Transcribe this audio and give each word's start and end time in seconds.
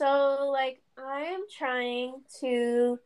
So 0.00 0.48
like 0.50 0.80
I'm 0.96 1.40
trying 1.58 2.22
to 2.40 2.98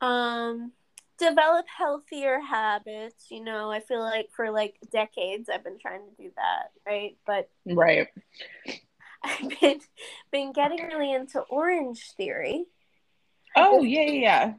um 0.00 0.70
develop 1.18 1.66
healthier 1.66 2.38
habits, 2.38 3.26
you 3.28 3.42
know. 3.42 3.72
I 3.72 3.80
feel 3.80 4.00
like 4.00 4.28
for 4.36 4.52
like 4.52 4.76
decades 4.92 5.48
I've 5.48 5.64
been 5.64 5.80
trying 5.80 6.02
to 6.08 6.22
do 6.22 6.30
that, 6.36 6.70
right? 6.86 7.16
But 7.26 7.48
Right. 7.66 8.06
I've 9.24 9.60
been 9.60 9.80
been 10.30 10.52
getting 10.52 10.86
really 10.86 11.12
into 11.12 11.40
orange 11.40 12.12
theory. 12.16 12.66
Oh 13.56 13.82
yeah, 13.82 14.02
yeah, 14.02 14.12
yeah. 14.12 14.54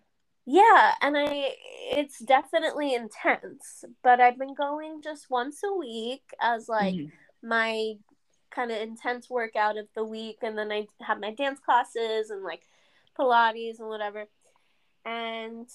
Yeah, 0.46 0.96
and 1.02 1.18
I 1.18 1.54
it's 1.92 2.20
definitely 2.20 2.94
intense, 2.94 3.86
but 4.04 4.20
I've 4.20 4.38
been 4.38 4.54
going 4.54 5.02
just 5.02 5.30
once 5.30 5.62
a 5.64 5.74
week 5.74 6.24
as 6.42 6.68
like 6.68 6.96
Mhm. 6.96 7.12
my 7.42 7.94
kind 8.52 8.72
of 8.72 8.78
intense 8.78 9.30
workout 9.30 9.78
of 9.78 9.88
the 9.96 10.04
week 10.04 10.40
and 10.42 10.58
then 10.58 10.72
I 10.72 10.88
have 11.02 11.20
my 11.20 11.32
dance 11.34 11.60
classes 11.60 12.30
and 12.30 12.44
like 12.44 12.64
pilates 13.18 13.80
and 13.80 13.90
whatever. 13.90 14.26
And 15.06 15.68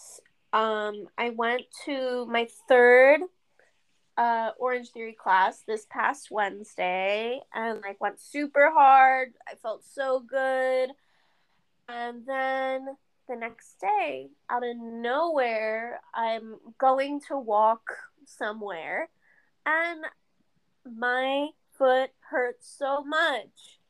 um 0.52 1.06
I 1.16 1.30
went 1.30 1.62
to 1.86 2.26
my 2.26 2.48
third 2.68 3.20
uh 4.16 4.50
Orange 4.58 4.90
Theory 4.90 5.16
class 5.18 5.62
this 5.66 5.86
past 5.90 6.30
Wednesday 6.30 7.40
and 7.54 7.80
like 7.80 8.00
went 8.00 8.20
super 8.20 8.70
hard. 8.72 9.32
I 9.48 9.54
felt 9.56 9.84
so 9.84 10.20
good. 10.20 10.90
And 11.88 12.26
then 12.26 12.96
the 13.28 13.36
next 13.36 13.80
day, 13.80 14.28
out 14.50 14.64
of 14.64 14.76
nowhere, 14.76 16.00
I'm 16.14 16.56
going 16.78 17.20
to 17.28 17.38
walk 17.38 17.82
somewhere 18.26 19.08
and 19.64 20.04
my 20.84 21.48
foot 21.82 22.10
hurts 22.30 22.72
so 22.78 23.02
much. 23.02 23.80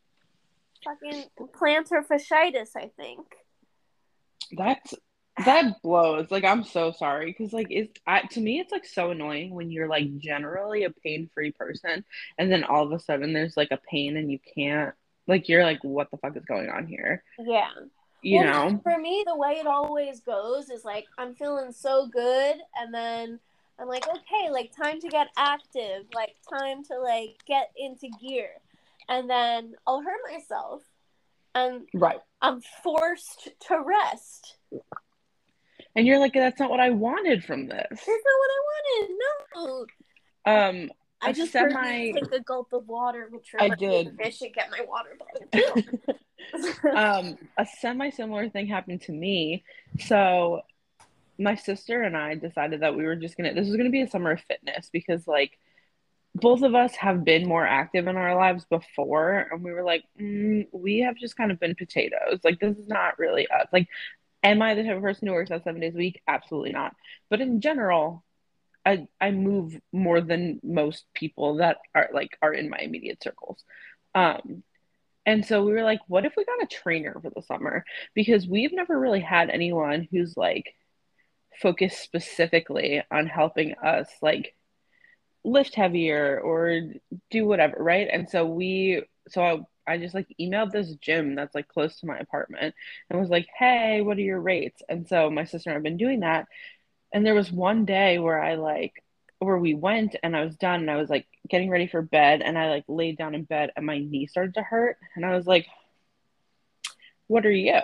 Fucking 0.84 1.24
plantar 1.54 2.04
fasciitis, 2.06 2.70
I 2.74 2.90
think. 2.96 3.20
That's 4.56 4.94
that 5.44 5.80
blows. 5.82 6.30
Like 6.30 6.44
I'm 6.44 6.64
so 6.64 6.92
sorry 6.92 7.26
because 7.26 7.52
like 7.52 7.68
it's 7.70 7.98
I, 8.06 8.22
to 8.22 8.40
me 8.40 8.60
it's 8.60 8.72
like 8.72 8.84
so 8.84 9.10
annoying 9.10 9.54
when 9.54 9.70
you're 9.70 9.88
like 9.88 10.18
generally 10.18 10.84
a 10.84 10.90
pain-free 10.90 11.52
person 11.52 12.04
and 12.38 12.50
then 12.50 12.64
all 12.64 12.84
of 12.84 12.92
a 12.92 12.98
sudden 12.98 13.32
there's 13.32 13.56
like 13.56 13.70
a 13.70 13.80
pain 13.90 14.16
and 14.16 14.30
you 14.30 14.38
can't 14.54 14.94
like 15.26 15.48
you're 15.48 15.64
like 15.64 15.82
what 15.82 16.10
the 16.10 16.16
fuck 16.18 16.36
is 16.36 16.44
going 16.44 16.68
on 16.68 16.86
here? 16.86 17.22
Yeah. 17.38 17.70
You 18.22 18.40
Well, 18.40 18.70
know? 18.70 18.80
For 18.82 18.98
me, 18.98 19.24
the 19.26 19.36
way 19.36 19.52
it 19.52 19.66
always 19.66 20.20
goes 20.20 20.70
is 20.70 20.84
like 20.84 21.06
I'm 21.18 21.34
feeling 21.34 21.72
so 21.72 22.06
good, 22.06 22.56
and 22.78 22.94
then 22.94 23.40
I'm 23.78 23.88
like, 23.88 24.06
okay, 24.08 24.50
like 24.50 24.74
time 24.76 25.00
to 25.00 25.08
get 25.08 25.28
active, 25.36 26.04
like 26.14 26.36
time 26.48 26.84
to 26.84 26.98
like 27.00 27.36
get 27.46 27.72
into 27.76 28.08
gear, 28.20 28.50
and 29.08 29.28
then 29.28 29.74
I'll 29.86 30.02
hurt 30.02 30.20
myself, 30.32 30.82
and 31.54 31.82
Right. 31.94 32.20
I'm 32.40 32.60
forced 32.82 33.48
to 33.68 33.80
rest. 33.80 34.56
And 35.96 36.06
you're 36.06 36.18
like 36.18 36.32
that's 36.32 36.58
not 36.60 36.70
what 36.70 36.80
I 36.80 36.90
wanted 36.90 37.44
from 37.44 37.66
this. 37.66 37.86
That's 37.90 38.06
not 38.06 38.38
what 38.38 38.50
I 38.50 38.60
wanted. 38.72 39.16
No. 39.56 39.86
Um 40.52 40.90
I 41.24 41.32
just 41.32 41.52
heard 41.54 41.72
semi- 41.72 42.06
you 42.06 42.14
take 42.14 42.32
a 42.32 42.40
gulp 42.40 42.72
of 42.72 42.88
water, 42.88 43.28
which 43.30 43.54
I 43.58 43.68
did. 43.68 44.18
I 44.22 44.30
should 44.30 44.52
get 44.52 44.70
my 44.70 44.84
water 44.84 45.16
bottle 45.18 45.84
too. 46.82 46.90
um, 46.90 47.38
a 47.56 47.64
semi 47.80 48.10
similar 48.10 48.48
thing 48.48 48.66
happened 48.66 49.02
to 49.02 49.12
me. 49.12 49.62
So, 50.00 50.62
my 51.42 51.54
sister 51.54 52.02
and 52.02 52.16
I 52.16 52.34
decided 52.34 52.80
that 52.80 52.96
we 52.96 53.04
were 53.04 53.16
just 53.16 53.36
gonna, 53.36 53.54
this 53.54 53.66
was 53.66 53.76
gonna 53.76 53.90
be 53.90 54.02
a 54.02 54.08
summer 54.08 54.32
of 54.32 54.40
fitness 54.42 54.90
because, 54.92 55.26
like, 55.26 55.58
both 56.34 56.62
of 56.62 56.74
us 56.74 56.94
have 56.96 57.24
been 57.24 57.46
more 57.46 57.66
active 57.66 58.06
in 58.06 58.16
our 58.16 58.34
lives 58.34 58.64
before, 58.70 59.48
and 59.50 59.62
we 59.62 59.72
were 59.72 59.82
like, 59.84 60.04
mm, 60.20 60.66
we 60.72 61.00
have 61.00 61.16
just 61.16 61.36
kind 61.36 61.52
of 61.52 61.60
been 61.60 61.74
potatoes. 61.74 62.40
Like, 62.42 62.58
this 62.60 62.78
is 62.78 62.88
not 62.88 63.18
really 63.18 63.46
us. 63.48 63.68
Like, 63.72 63.88
am 64.42 64.62
I 64.62 64.74
the 64.74 64.82
type 64.82 64.96
of 64.96 65.02
person 65.02 65.28
who 65.28 65.34
works 65.34 65.50
out 65.50 65.64
seven 65.64 65.80
days 65.80 65.94
a 65.94 65.98
week? 65.98 66.22
Absolutely 66.26 66.72
not. 66.72 66.94
But 67.30 67.40
in 67.40 67.60
general, 67.60 68.24
I 68.84 69.06
I 69.20 69.30
move 69.30 69.78
more 69.92 70.20
than 70.20 70.60
most 70.62 71.04
people 71.14 71.56
that 71.56 71.78
are 71.94 72.10
like 72.12 72.36
are 72.42 72.52
in 72.52 72.70
my 72.70 72.78
immediate 72.78 73.22
circles. 73.22 73.64
Um, 74.14 74.62
and 75.24 75.44
so 75.46 75.64
we 75.64 75.72
were 75.72 75.84
like, 75.84 76.00
what 76.08 76.26
if 76.26 76.34
we 76.36 76.44
got 76.44 76.62
a 76.62 76.66
trainer 76.66 77.16
for 77.22 77.30
the 77.30 77.42
summer? 77.42 77.84
Because 78.14 78.46
we've 78.46 78.72
never 78.72 78.98
really 78.98 79.20
had 79.20 79.50
anyone 79.50 80.08
who's 80.10 80.36
like 80.36 80.74
focused 81.60 82.02
specifically 82.02 83.02
on 83.10 83.26
helping 83.26 83.74
us 83.74 84.08
like 84.20 84.54
lift 85.44 85.74
heavier 85.74 86.40
or 86.40 86.82
do 87.30 87.46
whatever, 87.46 87.76
right? 87.82 88.08
And 88.10 88.28
so 88.28 88.46
we, 88.46 89.04
so 89.28 89.42
I, 89.42 89.94
I 89.94 89.98
just 89.98 90.14
like 90.14 90.28
emailed 90.40 90.70
this 90.70 90.94
gym 90.96 91.34
that's 91.34 91.54
like 91.54 91.68
close 91.68 91.98
to 92.00 92.06
my 92.06 92.16
apartment 92.18 92.74
and 93.10 93.20
was 93.20 93.30
like, 93.30 93.48
hey, 93.58 94.00
what 94.02 94.16
are 94.16 94.22
your 94.22 94.40
rates? 94.40 94.82
And 94.88 95.08
so 95.08 95.30
my 95.30 95.44
sister 95.44 95.70
and 95.70 95.74
I 95.74 95.76
have 95.78 95.82
been 95.82 95.96
doing 95.96 96.20
that. 96.20 96.46
And 97.12 97.26
there 97.26 97.34
was 97.34 97.50
one 97.50 97.84
day 97.84 98.18
where 98.18 98.42
I 98.42 98.54
like, 98.54 99.02
where 99.40 99.58
we 99.58 99.74
went 99.74 100.14
and 100.22 100.36
I 100.36 100.44
was 100.44 100.56
done 100.56 100.80
and 100.80 100.90
I 100.90 100.96
was 100.96 101.10
like 101.10 101.26
getting 101.48 101.68
ready 101.68 101.88
for 101.88 102.00
bed 102.00 102.42
and 102.42 102.56
I 102.56 102.70
like 102.70 102.84
laid 102.86 103.18
down 103.18 103.34
in 103.34 103.42
bed 103.42 103.72
and 103.76 103.84
my 103.84 103.98
knee 103.98 104.28
started 104.28 104.54
to 104.54 104.62
hurt 104.62 104.98
and 105.16 105.26
I 105.26 105.34
was 105.34 105.46
like, 105.46 105.66
what 107.26 107.44
are 107.44 107.50
you? 107.50 107.80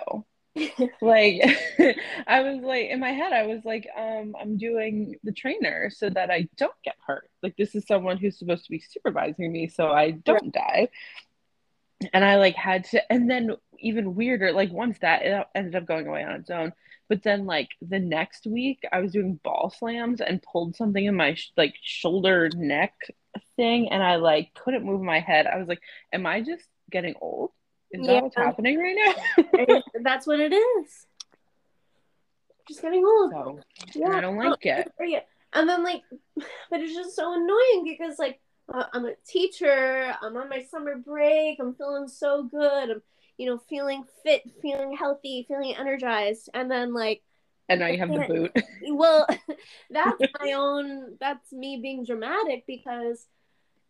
like 1.01 1.41
I 2.27 2.41
was 2.41 2.61
like 2.63 2.89
in 2.89 2.99
my 2.99 3.11
head 3.11 3.33
I 3.33 3.45
was 3.45 3.63
like 3.63 3.87
um 3.97 4.35
I'm 4.39 4.57
doing 4.57 5.15
the 5.23 5.31
trainer 5.31 5.89
so 5.89 6.09
that 6.09 6.31
I 6.31 6.47
don't 6.57 6.73
get 6.83 6.95
hurt. 7.05 7.29
Like 7.43 7.55
this 7.57 7.75
is 7.75 7.85
someone 7.87 8.17
who's 8.17 8.39
supposed 8.39 8.65
to 8.65 8.71
be 8.71 8.79
supervising 8.79 9.51
me 9.51 9.67
so 9.67 9.89
I 9.89 10.11
don't 10.11 10.53
die. 10.53 10.89
And 12.13 12.23
I 12.23 12.37
like 12.37 12.55
had 12.55 12.85
to 12.85 13.11
and 13.11 13.29
then 13.29 13.51
even 13.79 14.15
weirder 14.15 14.51
like 14.51 14.71
once 14.71 14.97
that 14.99 15.23
it 15.23 15.47
ended 15.55 15.75
up 15.75 15.85
going 15.85 16.07
away 16.07 16.23
on 16.23 16.35
its 16.35 16.49
own 16.49 16.73
but 17.07 17.23
then 17.23 17.45
like 17.45 17.69
the 17.81 17.99
next 17.99 18.45
week 18.45 18.79
I 18.91 18.99
was 18.99 19.11
doing 19.11 19.39
ball 19.43 19.73
slams 19.77 20.21
and 20.21 20.41
pulled 20.41 20.75
something 20.75 21.03
in 21.03 21.15
my 21.15 21.35
sh- 21.35 21.51
like 21.57 21.75
shoulder 21.81 22.49
neck 22.55 22.93
thing 23.55 23.89
and 23.89 24.03
I 24.03 24.15
like 24.17 24.53
couldn't 24.53 24.85
move 24.85 25.01
my 25.01 25.19
head. 25.19 25.47
I 25.47 25.57
was 25.57 25.67
like 25.67 25.81
am 26.13 26.25
I 26.25 26.41
just 26.41 26.65
getting 26.91 27.15
old? 27.21 27.51
Is 27.91 28.05
that 28.05 28.13
Yeah. 28.13 28.21
what's 28.21 28.35
happening 28.35 28.77
right 28.77 28.95
now? 28.95 29.81
That's 30.03 30.27
what 30.27 30.39
it 30.39 30.53
is. 30.53 31.07
Just 32.67 32.81
getting 32.81 33.03
old. 33.03 33.31
so 33.31 33.59
Yeah. 33.93 34.09
I 34.09 34.21
don't 34.21 34.37
like 34.37 34.65
it. 34.65 34.91
And 35.53 35.67
then 35.67 35.83
like, 35.83 36.03
but 36.69 36.79
it's 36.81 36.93
just 36.93 37.15
so 37.15 37.33
annoying 37.33 37.83
because 37.83 38.19
like 38.19 38.39
uh, 38.71 38.83
I'm 38.93 39.05
a 39.05 39.15
teacher. 39.27 40.15
I'm 40.21 40.37
on 40.37 40.49
my 40.49 40.61
summer 40.63 40.97
break. 40.97 41.57
I'm 41.59 41.73
feeling 41.73 42.07
so 42.07 42.43
good. 42.43 42.91
I'm 42.91 43.01
you 43.37 43.47
know 43.47 43.57
feeling 43.57 44.03
fit, 44.23 44.43
feeling 44.61 44.95
healthy, 44.95 45.45
feeling 45.47 45.75
energized, 45.75 46.49
and 46.53 46.69
then 46.69 46.93
like, 46.93 47.23
And 47.69 47.79
now 47.79 47.87
you 47.87 47.97
have 47.97 48.13
the 48.13 48.19
boot. 48.27 48.51
well, 48.91 49.25
that's 49.89 50.21
my 50.39 50.53
own. 50.53 51.17
That's 51.19 51.51
me 51.51 51.79
being 51.81 52.05
dramatic 52.05 52.65
because 52.67 53.25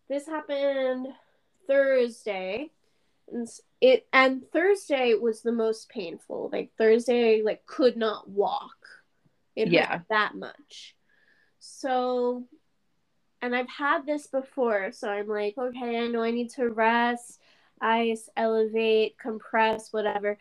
this 0.07 0.25
happened 0.25 1.07
Thursday. 1.67 2.71
And 3.31 3.47
it 3.81 4.07
and 4.13 4.44
Thursday 4.51 5.13
was 5.16 5.41
the 5.41 5.51
most 5.51 5.90
painful. 5.90 6.50
Like 6.51 6.72
Thursday, 6.78 7.41
like 7.41 7.66
could 7.66 7.97
not 7.97 8.29
walk. 8.29 8.75
It 9.56 9.72
Yeah. 9.72 10.01
that 10.09 10.35
much. 10.35 10.95
So, 11.59 12.45
and 13.41 13.56
I've 13.56 13.69
had 13.69 14.06
this 14.06 14.28
before, 14.28 14.91
so 14.91 15.09
I'm 15.09 15.28
like, 15.28 15.57
okay, 15.57 15.97
I 16.00 16.07
know 16.07 16.23
I 16.23 16.31
need 16.31 16.50
to 16.51 16.69
rest, 16.69 17.40
ice, 17.81 18.29
elevate, 18.38 19.17
compress, 19.17 19.91
whatever. 19.91 20.38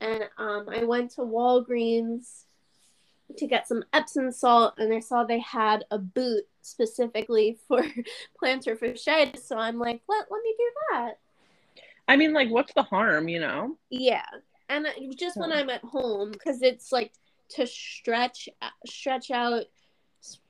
And 0.00 0.24
um, 0.38 0.68
I 0.68 0.84
went 0.84 1.12
to 1.12 1.22
Walgreens 1.22 2.44
to 3.36 3.46
get 3.46 3.68
some 3.68 3.84
Epsom 3.92 4.30
salt, 4.30 4.74
and 4.78 4.92
I 4.92 5.00
saw 5.00 5.24
they 5.24 5.40
had 5.40 5.84
a 5.90 5.98
boot 5.98 6.44
specifically 6.62 7.58
for 7.68 7.82
plantar 8.42 8.78
fasciitis. 8.78 9.40
So 9.46 9.56
I'm 9.56 9.78
like, 9.78 10.02
let 10.08 10.26
let 10.30 10.42
me 10.42 10.54
do 10.58 10.70
that. 10.92 11.18
I 12.08 12.16
mean, 12.16 12.32
like, 12.32 12.50
what's 12.50 12.72
the 12.74 12.82
harm, 12.82 13.28
you 13.28 13.40
know? 13.40 13.76
Yeah, 13.90 14.24
and 14.68 14.86
just 15.16 15.38
when 15.38 15.52
I'm 15.52 15.70
at 15.70 15.82
home, 15.82 16.32
because 16.32 16.62
it's 16.62 16.92
like 16.92 17.12
to 17.50 17.66
stretch 17.66 18.48
stretch 18.86 19.30
out 19.30 19.64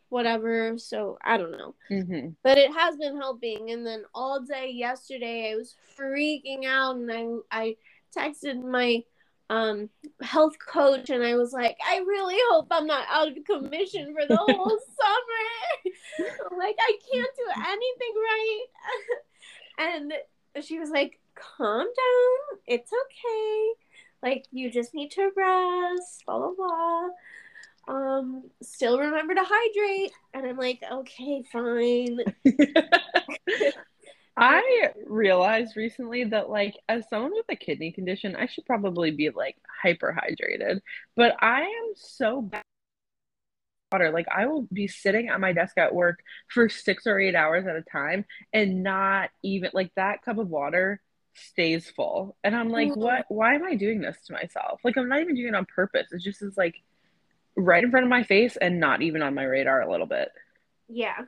whatever. 0.08 0.78
So 0.78 1.18
I 1.24 1.36
don't 1.36 1.52
know, 1.52 1.74
hmm 1.88 2.28
but 2.42 2.58
it 2.58 2.72
has 2.72 2.96
been 2.96 3.16
helping. 3.16 3.70
And 3.70 3.86
then 3.86 4.04
all 4.14 4.40
day 4.40 4.70
yesterday, 4.70 5.52
I 5.52 5.56
was 5.56 5.74
freaking 5.98 6.64
out, 6.66 6.96
and 6.96 7.10
I 7.12 7.26
I 7.50 7.76
texted 8.16 8.62
my 8.62 9.02
um 9.48 9.88
health 10.22 10.56
coach, 10.58 11.10
and 11.10 11.24
I 11.24 11.36
was 11.36 11.52
like, 11.52 11.76
I 11.86 11.98
really 11.98 12.38
hope 12.50 12.68
I'm 12.70 12.86
not 12.86 13.06
out 13.10 13.28
of 13.28 13.44
commission 13.44 14.14
for 14.14 14.26
the 14.26 14.36
whole 14.36 14.78
summer. 15.00 16.56
like 16.58 16.76
I 16.78 16.98
can't 17.12 17.36
do 17.36 17.62
anything 17.68 18.14
right, 18.16 18.66
and 19.78 20.64
she 20.64 20.78
was 20.78 20.90
like, 20.90 21.18
calm 21.36 21.86
down, 21.86 22.58
it's 22.66 22.90
okay. 22.92 23.72
Like 24.22 24.46
you 24.50 24.70
just 24.70 24.94
need 24.94 25.10
to 25.12 25.30
rest, 25.36 26.24
blah 26.26 26.38
blah 26.38 26.52
blah. 26.56 27.08
Um, 27.88 28.50
still 28.62 28.98
remember 28.98 29.34
to 29.34 29.44
hydrate. 29.44 30.12
And 30.34 30.46
I'm 30.46 30.56
like, 30.56 30.82
okay, 30.90 31.44
fine. 31.52 32.20
I 34.36 34.90
realized 35.06 35.76
recently 35.76 36.24
that 36.24 36.50
like 36.50 36.74
as 36.88 37.08
someone 37.08 37.32
with 37.32 37.46
a 37.48 37.56
kidney 37.56 37.92
condition, 37.92 38.36
I 38.36 38.46
should 38.46 38.66
probably 38.66 39.10
be 39.10 39.30
like 39.30 39.56
hyperhydrated. 39.84 40.80
But 41.14 41.36
I 41.40 41.62
am 41.62 41.92
so 41.94 42.42
bad 42.42 42.62
water. 43.92 44.10
Like 44.10 44.26
I 44.34 44.46
will 44.46 44.68
be 44.72 44.88
sitting 44.88 45.28
at 45.28 45.40
my 45.40 45.52
desk 45.52 45.78
at 45.78 45.94
work 45.94 46.20
for 46.48 46.68
six 46.68 47.06
or 47.06 47.18
eight 47.18 47.34
hours 47.34 47.66
at 47.66 47.76
a 47.76 47.82
time 47.82 48.24
and 48.52 48.82
not 48.82 49.30
even 49.42 49.70
like 49.72 49.92
that 49.96 50.22
cup 50.22 50.38
of 50.38 50.48
water 50.48 51.00
stays 51.36 51.90
full. 51.90 52.36
And 52.44 52.56
I'm 52.56 52.70
like, 52.70 52.94
what 52.96 53.26
why 53.28 53.54
am 53.54 53.64
I 53.64 53.74
doing 53.74 54.00
this 54.00 54.16
to 54.26 54.32
myself? 54.32 54.80
Like 54.84 54.96
I'm 54.96 55.08
not 55.08 55.20
even 55.20 55.34
doing 55.34 55.48
it 55.48 55.54
on 55.54 55.66
purpose. 55.66 56.12
It 56.12 56.20
just 56.22 56.42
is 56.42 56.56
like 56.56 56.82
right 57.56 57.82
in 57.82 57.90
front 57.90 58.04
of 58.04 58.10
my 58.10 58.22
face 58.22 58.56
and 58.56 58.80
not 58.80 59.02
even 59.02 59.22
on 59.22 59.34
my 59.34 59.44
radar 59.44 59.82
a 59.82 59.90
little 59.90 60.06
bit. 60.06 60.30
Yeah. 60.88 61.24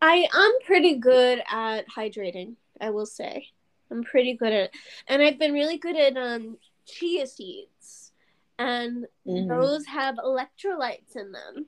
I 0.00 0.26
I'm 0.32 0.52
pretty 0.66 0.96
good 0.96 1.42
at 1.50 1.86
hydrating, 1.88 2.54
I 2.80 2.90
will 2.90 3.06
say. 3.06 3.48
I'm 3.90 4.04
pretty 4.04 4.34
good 4.34 4.52
at 4.52 4.64
it. 4.66 4.70
And 5.08 5.22
I've 5.22 5.38
been 5.38 5.52
really 5.52 5.78
good 5.78 5.96
at 5.96 6.16
um 6.16 6.58
chia 6.86 7.26
seeds. 7.26 8.12
And 8.58 9.06
Mhm. 9.26 9.48
those 9.48 9.86
have 9.86 10.16
electrolytes 10.16 11.16
in 11.16 11.32
them. 11.32 11.66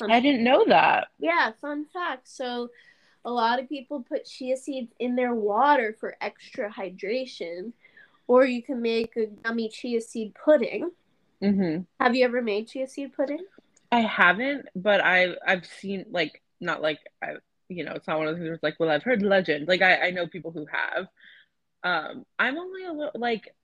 I 0.00 0.20
didn't 0.20 0.42
know 0.42 0.64
that. 0.66 1.08
Yeah, 1.18 1.52
fun 1.60 1.84
fact. 1.84 2.26
So 2.26 2.70
a 3.24 3.30
lot 3.30 3.60
of 3.60 3.68
people 3.68 4.02
put 4.02 4.24
chia 4.26 4.56
seeds 4.56 4.92
in 4.98 5.16
their 5.16 5.34
water 5.34 5.96
for 5.98 6.16
extra 6.20 6.70
hydration. 6.72 7.72
Or 8.28 8.44
you 8.46 8.62
can 8.62 8.80
make 8.82 9.16
a 9.16 9.26
gummy 9.26 9.68
chia 9.68 10.00
seed 10.00 10.34
pudding. 10.44 10.90
hmm 11.40 11.84
Have 12.00 12.14
you 12.14 12.26
ever 12.26 12.42
made 12.42 12.68
chia 12.68 12.86
seed 12.86 13.14
pudding? 13.14 13.46
I 13.90 14.00
haven't, 14.00 14.66
but 14.74 15.02
I've 15.04 15.36
I've 15.46 15.66
seen 15.66 16.06
like 16.10 16.42
not 16.60 16.80
like 16.82 17.00
I 17.22 17.34
you 17.68 17.84
know, 17.84 17.92
it's 17.92 18.06
not 18.06 18.18
one 18.18 18.26
of 18.28 18.32
those 18.34 18.38
things 18.38 18.46
where 18.48 18.54
it's 18.54 18.62
like, 18.62 18.78
well, 18.78 18.90
I've 18.90 19.02
heard 19.02 19.22
legend. 19.22 19.66
Like 19.68 19.80
I, 19.82 20.08
I 20.08 20.10
know 20.10 20.26
people 20.26 20.50
who 20.52 20.66
have. 20.66 21.06
Um, 21.84 22.26
I'm 22.38 22.58
only 22.58 22.84
a 22.86 22.92
little 22.92 23.12
like 23.20 23.54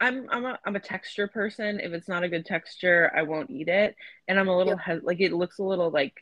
I'm 0.00 0.28
I'm 0.30 0.46
a 0.46 0.58
I'm 0.66 0.76
a 0.76 0.80
texture 0.80 1.28
person. 1.28 1.80
If 1.80 1.92
it's 1.92 2.08
not 2.08 2.24
a 2.24 2.28
good 2.30 2.46
texture, 2.46 3.12
I 3.16 3.22
won't 3.22 3.50
eat 3.50 3.68
it. 3.68 3.96
And 4.28 4.38
I'm 4.40 4.48
a 4.48 4.56
little 4.58 4.76
Yep. 4.76 4.78
hes 4.78 5.00
like 5.04 5.20
it 5.20 5.32
looks 5.34 5.58
a 5.60 5.64
little 5.64 5.90
like 5.90 6.14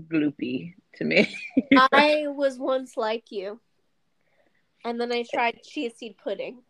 gloopy 0.00 0.74
to 0.96 1.04
me. 1.04 1.34
I 1.92 2.26
was 2.28 2.58
once 2.58 2.96
like 2.96 3.30
you. 3.30 3.60
And 4.84 5.00
then 5.00 5.12
I 5.12 5.24
tried 5.32 5.62
chia 5.62 5.90
seed 5.90 6.16
pudding. 6.22 6.62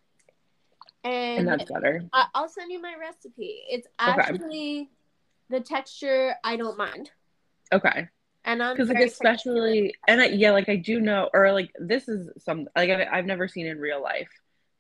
And 1.05 1.41
And 1.41 1.61
that's 1.61 1.71
better. 1.71 2.03
I- 2.13 2.27
I'll 2.35 2.49
send 2.49 2.73
you 2.73 2.81
my 2.81 2.95
recipe. 2.99 3.63
It's 3.69 3.87
Okay. 4.07 4.21
actually 4.21 4.91
the 5.51 5.61
texture 5.61 6.35
I 6.45 6.57
don't 6.57 6.77
mind. 6.77 7.11
Okay. 7.73 8.09
And 8.45 8.63
I'm 8.63 8.77
Because 8.77 8.89
like 8.89 9.01
especially 9.01 9.95
and 10.07 10.21
I 10.21 10.27
yeah, 10.27 10.53
like 10.53 10.69
I 10.69 10.77
do 10.77 11.01
know 11.01 11.29
or 11.35 11.53
like 11.53 11.71
this 11.79 12.09
is 12.09 12.31
some 12.43 12.69
like 12.75 12.89
I've, 12.91 13.09
I've 13.13 13.27
never 13.27 13.47
seen 13.47 13.67
in 13.67 13.79
real 13.79 14.03
life 14.03 14.31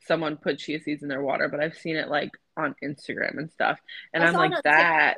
someone 0.07 0.39
put 0.39 0.59
chia 0.59 0.81
seeds 0.81 1.03
in 1.03 1.09
their 1.09 1.23
water, 1.23 1.49
but 1.49 1.61
I've 1.61 1.77
seen 1.77 1.97
it 1.97 2.09
like 2.09 2.31
on 2.57 2.75
Instagram 2.83 3.37
and 3.37 3.51
stuff. 3.53 3.79
And 4.15 4.25
I 4.25 4.29
I'm 4.29 4.35
like 4.35 4.63
that 4.65 5.17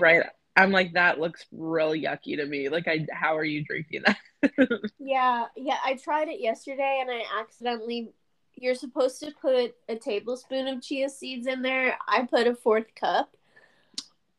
right 0.00 0.24
I'm 0.56 0.70
like 0.70 0.92
that 0.94 1.18
looks 1.18 1.46
real 1.52 1.90
yucky 1.90 2.36
to 2.36 2.46
me. 2.46 2.68
Like 2.68 2.86
I 2.88 3.06
how 3.12 3.36
are 3.36 3.44
you 3.44 3.64
drinking 3.64 4.04
that? 4.06 4.18
Yeah, 4.98 5.46
yeah. 5.56 5.78
I 5.84 5.94
tried 5.94 6.28
it 6.28 6.40
yesterday 6.40 6.98
and 7.00 7.10
I 7.10 7.22
accidentally. 7.40 8.12
You're 8.56 8.76
supposed 8.76 9.18
to 9.20 9.32
put 9.32 9.74
a 9.88 9.96
tablespoon 9.96 10.68
of 10.68 10.80
chia 10.80 11.08
seeds 11.08 11.48
in 11.48 11.62
there. 11.62 11.98
I 12.06 12.22
put 12.24 12.46
a 12.46 12.54
fourth 12.54 12.94
cup. 12.94 13.36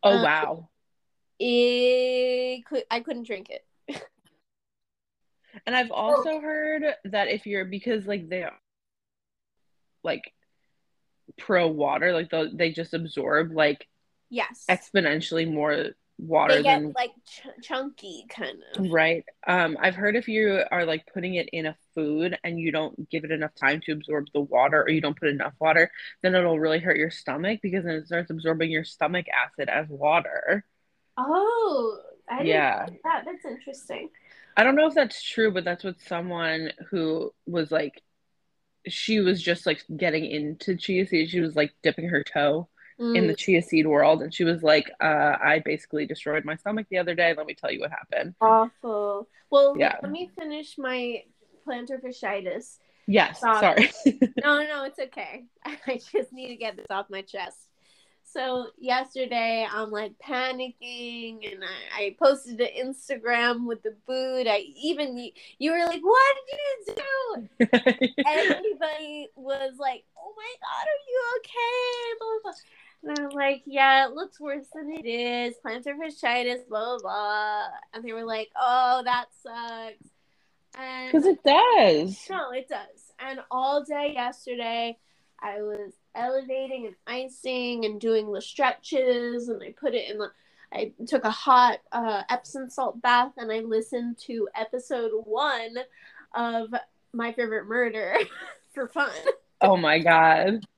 Oh 0.03 0.17
Uh, 0.17 0.23
wow. 0.23 0.69
It 1.39 2.65
could. 2.65 2.83
I 2.89 3.01
couldn't 3.01 3.23
drink 3.27 3.49
it. 3.49 3.65
And 5.65 5.75
I've 5.75 5.91
also 5.91 6.39
heard 6.39 6.83
that 7.05 7.27
if 7.27 7.45
you're 7.45 7.65
because 7.65 8.05
like 8.07 8.29
they 8.29 8.43
are 8.43 8.57
like 10.03 10.33
pro 11.37 11.67
water, 11.67 12.13
like 12.13 12.29
they 12.29 12.49
they 12.53 12.71
just 12.71 12.93
absorb 12.93 13.51
like 13.51 13.87
Yes. 14.29 14.65
exponentially 14.69 15.51
more 15.51 15.91
water 16.17 16.55
They 16.55 16.63
get 16.63 16.83
than 16.83 16.95
like 16.95 17.11
ch- 17.25 17.47
chunky, 17.61 18.25
kind 18.29 18.63
of. 18.73 18.85
right. 18.89 19.23
Um, 19.47 19.77
I've 19.81 19.95
heard 19.95 20.15
if 20.15 20.27
you 20.27 20.61
are 20.69 20.85
like 20.85 21.05
putting 21.13 21.35
it 21.35 21.49
in 21.53 21.65
a 21.65 21.75
food 21.93 22.37
and 22.43 22.59
you 22.59 22.71
don't 22.71 23.09
give 23.09 23.23
it 23.23 23.31
enough 23.31 23.55
time 23.55 23.79
to 23.85 23.93
absorb 23.93 24.25
the 24.33 24.41
water 24.41 24.81
or 24.83 24.89
you 24.89 24.99
don't 25.01 25.17
put 25.17 25.29
enough 25.29 25.53
water, 25.59 25.89
then 26.21 26.35
it'll 26.35 26.59
really 26.59 26.79
hurt 26.79 26.97
your 26.97 27.11
stomach 27.11 27.59
because 27.63 27.85
then 27.85 27.95
it 27.95 28.07
starts 28.07 28.29
absorbing 28.31 28.69
your 28.71 28.83
stomach 28.83 29.27
acid 29.29 29.69
as 29.69 29.87
water. 29.87 30.65
Oh, 31.17 31.99
I 32.29 32.43
Yeah. 32.43 32.87
that. 33.03 33.23
That's 33.25 33.45
interesting. 33.45 34.09
I 34.57 34.63
don't 34.63 34.75
know 34.75 34.87
if 34.87 34.93
that's 34.93 35.21
true, 35.21 35.51
but 35.51 35.65
that's 35.65 35.83
what 35.83 35.99
someone 36.01 36.71
who 36.89 37.33
was 37.45 37.71
like, 37.71 38.01
she 38.87 39.19
was 39.21 39.41
just 39.41 39.65
like 39.65 39.83
getting 39.97 40.25
into 40.25 40.77
chia 40.77 41.07
seed. 41.07 41.29
She 41.31 41.41
was 41.41 41.55
like 41.55 41.73
dipping 41.83 42.09
her 42.09 42.23
toe 42.23 42.69
in 42.97 43.27
the 43.27 43.33
Mm, 43.33 43.37
chia 43.37 43.61
seed 43.61 43.87
world, 43.87 44.21
and 44.21 44.33
she 44.33 44.43
was 44.43 44.63
like, 44.63 44.89
uh, 45.01 45.35
I 45.43 45.61
basically 45.63 46.05
destroyed 46.05 46.45
my 46.45 46.55
stomach 46.55 46.87
the 46.89 46.97
other 46.97 47.15
day. 47.15 47.33
Let 47.35 47.45
me 47.45 47.53
tell 47.53 47.71
you 47.71 47.81
what 47.81 47.91
happened. 47.91 48.35
awful. 48.41 49.27
Well, 49.49 49.75
Yeah. 49.77 49.97
let 50.01 50.11
me 50.11 50.29
finish 50.37 50.77
my 50.77 51.23
plantar 51.67 52.01
fasciitis. 52.01 52.77
Yes, 53.07 53.39
Stop. 53.39 53.59
sorry. 53.61 53.89
No, 54.43 54.61
no, 54.63 54.83
it's 54.83 54.99
okay. 54.99 55.45
I 55.65 55.99
just 56.11 56.31
need 56.33 56.49
to 56.49 56.55
get 56.55 56.75
this 56.75 56.85
off 56.89 57.09
my 57.09 57.21
chest. 57.21 57.57
So 58.23 58.67
yesterday 58.77 59.65
I'm 59.71 59.91
like 59.91 60.13
panicking 60.23 61.51
and 61.51 61.63
I, 61.63 62.03
I 62.03 62.15
posted 62.21 62.57
to 62.57 62.71
Instagram 62.73 63.65
with 63.65 63.81
the 63.81 63.95
boot. 64.05 64.45
I 64.47 64.65
even 64.83 65.17
you 65.57 65.71
were 65.71 65.85
like, 65.85 66.01
What 66.03 66.35
did 66.49 66.59
you 66.87 66.95
do? 66.95 67.47
Everybody 68.27 69.29
was 69.35 69.73
like, 69.79 70.03
Oh 70.17 70.33
my 70.35 70.53
god, 70.61 70.85
are 70.85 71.03
you 71.07 71.21
okay? 71.39 72.17
Blah 72.19 72.27
blah 72.43 72.51
blah. 72.51 72.59
I'm 73.09 73.29
like, 73.29 73.63
Yeah, 73.65 74.07
it 74.07 74.13
looks 74.13 74.39
worse 74.39 74.65
than 74.73 74.91
it 74.91 75.05
is. 75.05 75.55
Plantar 75.65 75.95
fasciitis, 75.97 76.67
blah 76.67 76.97
blah 76.97 76.99
blah. 76.99 77.63
And 77.93 78.03
they 78.03 78.13
were 78.13 78.25
like, 78.25 78.49
Oh, 78.59 79.01
that 79.05 79.25
sucks. 79.43 80.09
And 80.77 81.11
Because 81.11 81.25
it 81.25 81.43
does. 81.43 82.25
no, 82.29 82.51
it 82.51 82.67
does. 82.67 83.13
And 83.19 83.39
all 83.49 83.83
day 83.83 84.11
yesterday, 84.13 84.97
I 85.41 85.61
was 85.61 85.93
elevating 86.15 86.85
and 86.87 86.95
icing 87.07 87.85
and 87.85 87.99
doing 87.99 88.31
the 88.31 88.41
stretches, 88.41 89.47
and 89.49 89.61
I 89.63 89.73
put 89.79 89.93
it 89.93 90.09
in 90.09 90.17
the. 90.17 90.31
I 90.73 90.91
took 91.07 91.23
a 91.23 91.31
hot 91.31 91.79
uh, 91.93 92.23
Epsom 92.29 92.69
salt 92.69 93.01
bath, 93.01 93.31
and 93.37 93.51
I 93.51 93.59
listened 93.59 94.17
to 94.25 94.49
episode 94.55 95.11
one 95.23 95.77
of 96.33 96.73
My 97.13 97.31
Favorite 97.31 97.67
Murder 97.67 98.17
for 98.73 98.87
fun. 98.87 99.11
Oh 99.61 99.77
my 99.77 99.99
God. 99.99 100.65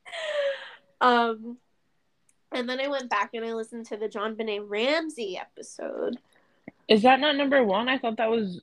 Um, 1.00 1.58
and 2.54 2.68
then 2.70 2.80
I 2.80 2.88
went 2.88 3.10
back 3.10 3.32
and 3.34 3.46
I 3.46 3.54
listened 3.54 3.86
to 3.88 3.98
the 3.98 4.08
JonBenét 4.08 4.66
Ramsey 4.68 5.38
episode. 5.38 6.18
Is 6.88 7.02
that 7.04 7.20
not 7.20 7.36
number 7.36 7.64
one? 7.64 7.90
I 7.90 7.98
thought 7.98 8.18
that 8.18 8.30
was. 8.30 8.62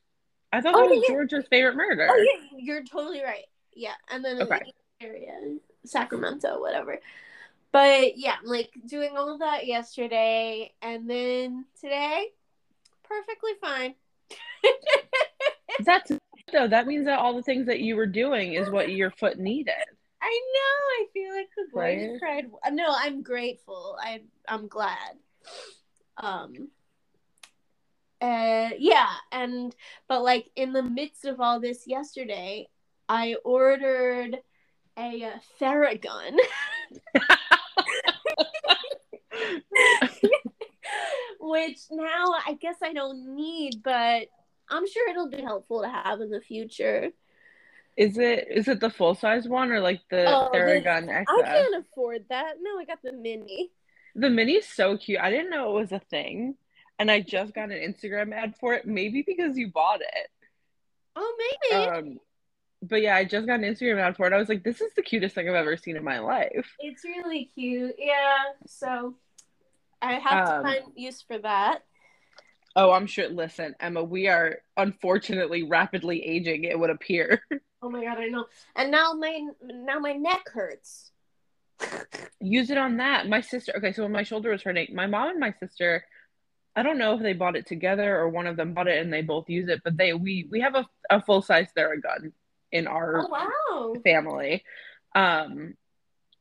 I 0.53 0.61
thought 0.61 0.75
Oh, 0.77 0.83
that 0.83 0.91
was 0.91 1.05
yeah. 1.09 1.15
Georgia's 1.15 1.47
favorite 1.51 1.77
murder. 1.77 2.09
Oh 2.11 2.17
yeah, 2.17 2.59
you're 2.59 2.85
totally 2.85 3.23
right. 3.23 3.45
Yeah, 3.75 3.95
and 4.11 4.25
then 4.25 4.41
Okay. 4.43 4.61
the 5.01 5.07
area, 5.07 5.33
Sacramento, 5.85 6.61
whatever. 6.61 7.01
But 7.73 8.17
yeah, 8.17 8.37
I'm 8.41 8.47
like 8.47 8.71
doing 8.87 9.17
all 9.17 9.33
of 9.33 9.41
that 9.41 9.67
yesterday, 9.67 10.73
and 10.81 11.11
then 11.11 11.65
today, 11.81 12.29
perfectly 13.03 13.53
fine. 13.61 13.95
That's 15.85 16.13
though. 16.53 16.69
That 16.69 16.87
means 16.87 17.07
that 17.07 17.19
all 17.19 17.35
the 17.35 17.43
things 17.43 17.67
that 17.67 17.81
you 17.81 17.97
were 17.97 18.07
doing 18.07 18.55
is 18.55 18.71
what 18.71 18.91
your 18.91 19.11
foot 19.11 19.39
needed. 19.39 19.75
I 20.27 20.41
know. 20.55 20.79
I 20.97 21.07
feel 21.13 21.35
like 21.35 21.51
the 21.55 21.65
boy 21.73 21.81
Right? 21.81 22.19
cried. 22.19 22.51
Uh, 22.65 22.71
No, 22.71 22.87
I'm 22.89 23.23
grateful. 23.23 23.97
I 24.01 24.23
I'm 24.49 24.69
glad. 24.69 25.19
Um. 26.17 26.71
Uh, 28.21 28.71
yeah, 28.79 29.11
and 29.33 29.75
but 30.09 30.23
like 30.23 30.51
in 30.57 30.73
the 30.73 30.83
midst 30.83 31.27
of 31.27 31.41
all 31.41 31.61
this 31.61 31.87
yesterday, 31.87 32.69
I 33.07 33.37
ordered 33.45 34.39
a 34.97 35.25
uh, 35.25 35.39
Theragun. 35.61 36.39
which 41.41 41.81
now 41.91 42.35
I 42.47 42.57
guess 42.59 42.77
I 42.83 42.95
don't 42.95 43.35
need, 43.35 43.83
but 43.83 44.29
I'm 44.71 44.89
sure 44.89 45.11
it'll 45.11 45.29
be 45.29 45.43
helpful 45.43 45.83
to 45.83 45.89
have 45.89 46.23
in 46.23 46.31
the 46.31 46.41
future. 46.41 47.11
Is 47.97 48.19
it 48.19 48.49
is 48.51 48.67
it 48.69 48.81
the 48.81 48.91
full 48.91 49.15
size 49.15 49.47
one 49.49 49.71
or 49.71 49.81
like 49.81 50.01
the 50.11 50.25
Oh, 50.27 50.51
the- 50.53 50.59
Theragun 50.59 51.09
I 51.09 51.25
can't 51.43 51.75
afford 51.77 52.25
that. 52.29 52.55
No, 52.61 52.79
I 52.79 52.85
got 52.85 52.99
the 53.03 53.13
mini. 53.13 53.71
The 54.17 54.31
mini 54.31 54.55
is 54.55 54.67
so 54.69 54.97
cute. 54.97 55.21
I 55.21 55.31
didn't 55.31 55.51
know 55.51 55.71
it 55.77 55.81
was 55.81 55.93
a 55.93 55.99
thing. 56.01 56.57
And 56.99 57.11
I 57.11 57.21
just 57.21 57.55
got 57.55 57.73
an 57.73 57.79
Instagram 57.79 58.33
ad 58.33 58.55
for 58.61 58.75
it, 58.75 58.87
maybe 58.87 59.23
because 59.27 59.57
you 59.57 59.69
bought 59.69 60.01
it. 60.01 60.31
Oh, 61.17 61.37
maybe 61.71 61.85
Um, 61.85 62.21
but 62.83 63.03
yeah, 63.03 63.17
I 63.17 63.25
just 63.25 63.47
got 63.49 63.59
an 63.61 63.63
Instagram 63.65 64.01
ad 64.01 64.17
for 64.17 64.27
it. 64.29 64.33
I 64.33 64.37
was 64.37 64.49
like, 64.49 64.63
this 64.63 64.81
is 64.81 64.93
the 64.95 65.03
cutest 65.03 65.35
thing 65.35 65.49
I've 65.49 65.55
ever 65.57 65.77
seen 65.77 65.97
in 65.97 66.05
my 66.05 66.21
life. 66.21 66.67
it's 66.79 67.05
really 67.05 67.51
cute. 67.57 67.95
Yeah, 67.99 68.37
so 68.67 69.17
I 70.03 70.15
have 70.15 70.47
to 70.47 70.55
Um, 70.57 70.63
find 70.63 70.83
use 70.95 71.23
for 71.23 71.39
that. 71.39 71.83
Oh, 72.77 72.91
I'm 72.93 73.07
sure. 73.07 73.29
Listen, 73.29 73.75
Emma, 73.81 74.03
we 74.03 74.29
are 74.29 74.59
unfortunately 74.77 75.63
rapidly 75.65 76.25
aging. 76.25 76.65
It 76.65 76.79
would 76.79 76.91
appear. 76.91 77.41
Oh 77.85 77.91
my 77.91 78.03
god, 78.03 78.19
I 78.19 78.29
know. 78.29 78.47
And 78.75 78.91
now 78.91 79.13
my 79.13 79.47
now 79.63 79.99
my 79.99 80.15
neck 80.15 80.49
hurts. 80.51 81.11
Use 82.41 82.71
it 82.71 82.79
on 82.79 82.97
that. 82.97 83.29
My 83.29 83.43
sister. 83.43 83.75
Okay, 83.77 83.93
so 83.93 84.05
when 84.05 84.13
my 84.13 84.23
shoulder 84.23 84.51
was 84.51 84.63
hurting, 84.63 84.95
my 84.95 85.07
mom 85.07 85.31
and 85.31 85.41
my 85.41 85.53
sister. 85.61 86.05
I 86.77 86.83
don't 86.83 86.99
know 86.99 87.15
if 87.15 87.23
they 87.23 87.35
bought 87.35 87.55
it 87.57 87.67
together 87.67 88.17
or 88.19 88.29
one 88.31 88.49
of 88.49 88.57
them 88.57 88.73
bought 88.75 88.89
it 88.89 89.01
and 89.01 89.13
they 89.13 89.23
both 89.23 89.49
use 89.49 89.69
it, 89.69 89.83
but 89.85 89.97
they 89.97 90.13
we 90.15 90.49
we 90.51 90.61
have 90.61 90.75
a, 90.75 90.87
a 91.11 91.23
full 91.23 91.43
size 91.43 91.69
Theragun 91.77 92.33
in 92.73 92.87
our 92.89 93.27
Oh 93.27 93.29
wow. 93.29 93.95
family. 94.03 94.65
Um, 95.15 95.75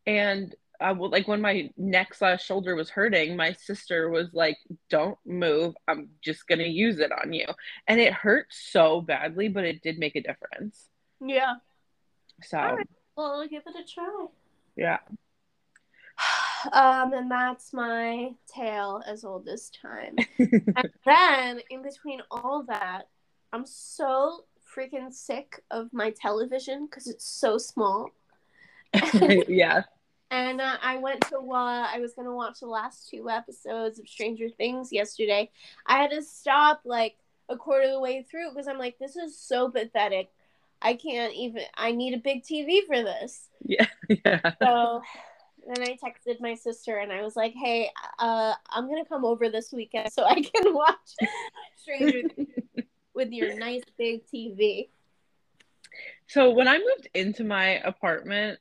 and 0.07 0.55
I 0.79 0.93
will 0.93 1.09
like 1.09 1.27
when 1.27 1.41
my 1.41 1.69
neck 1.77 2.13
slash 2.15 2.43
shoulder 2.43 2.73
was 2.75 2.89
hurting, 2.89 3.35
my 3.35 3.51
sister 3.53 4.09
was 4.09 4.29
like, 4.33 4.57
"Don't 4.89 5.19
move. 5.25 5.75
I'm 5.87 6.09
just 6.21 6.47
gonna 6.47 6.63
use 6.63 6.99
it 6.99 7.11
on 7.11 7.33
you," 7.33 7.45
and 7.87 7.99
it 7.99 8.13
hurt 8.13 8.47
so 8.49 9.01
badly, 9.01 9.49
but 9.49 9.65
it 9.65 9.83
did 9.83 9.99
make 9.99 10.15
a 10.15 10.21
difference. 10.21 10.89
Yeah. 11.23 11.55
So 12.41 12.57
All 12.57 12.75
right. 12.75 12.89
Well, 13.15 13.41
I'll 13.41 13.47
give 13.47 13.63
it 13.67 13.75
a 13.75 13.91
try. 13.91 14.25
yeah, 14.75 14.97
Um, 16.71 17.13
and 17.13 17.29
that's 17.29 17.73
my 17.73 18.31
tale 18.47 19.01
as 19.05 19.23
old 19.23 19.47
as 19.47 19.69
time. 19.69 20.15
and 20.39 20.89
then 21.05 21.59
in 21.69 21.83
between 21.83 22.21
all 22.31 22.63
that, 22.67 23.09
I'm 23.51 23.65
so 23.65 24.45
freaking 24.75 25.13
sick 25.13 25.61
of 25.71 25.91
my 25.93 26.11
television 26.11 26.85
because 26.85 27.07
it's 27.07 27.25
so 27.25 27.57
small. 27.57 28.09
yeah, 29.47 29.83
And 30.31 30.61
uh, 30.61 30.77
I 30.81 30.97
went 30.97 31.21
to 31.29 31.37
uh, 31.37 31.87
I 31.91 31.99
was 31.99 32.13
gonna 32.13 32.33
watch 32.33 32.59
the 32.59 32.67
last 32.67 33.09
two 33.09 33.29
episodes 33.29 33.99
of 33.99 34.07
Stranger 34.07 34.49
Things 34.49 34.91
yesterday. 34.91 35.51
I 35.85 35.97
had 35.97 36.11
to 36.11 36.21
stop 36.21 36.81
like 36.85 37.17
a 37.49 37.57
quarter 37.57 37.85
of 37.85 37.91
the 37.91 37.99
way 37.99 38.23
through 38.23 38.51
because 38.51 38.67
I'm 38.67 38.77
like, 38.77 38.97
this 38.99 39.15
is 39.15 39.37
so 39.37 39.69
pathetic. 39.69 40.29
I 40.83 40.95
can't 40.95 41.33
even. 41.33 41.63
I 41.75 41.91
need 41.93 42.13
a 42.13 42.17
big 42.17 42.43
TV 42.43 42.85
for 42.85 43.01
this. 43.01 43.47
yeah, 43.63 43.87
yeah. 44.25 44.51
So 44.61 45.01
then 45.65 45.81
I 45.81 45.97
texted 45.97 46.41
my 46.41 46.55
sister 46.55 46.97
and 46.97 47.11
I 47.11 47.21
was 47.21 47.35
like, 47.35 47.53
hey, 47.53 47.89
uh, 48.19 48.53
I'm 48.69 48.89
gonna 48.89 49.05
come 49.05 49.23
over 49.25 49.49
this 49.49 49.71
weekend 49.71 50.11
so 50.11 50.25
I 50.25 50.41
can 50.41 50.73
watch 50.73 51.15
Stranger 51.77 52.29
with 53.15 53.31
your 53.31 53.57
nice 53.57 53.83
big 53.97 54.25
TV. 54.27 54.89
So 56.27 56.51
when 56.51 56.67
I 56.67 56.77
moved 56.79 57.07
into 57.13 57.43
my 57.43 57.79
apartment, 57.79 58.59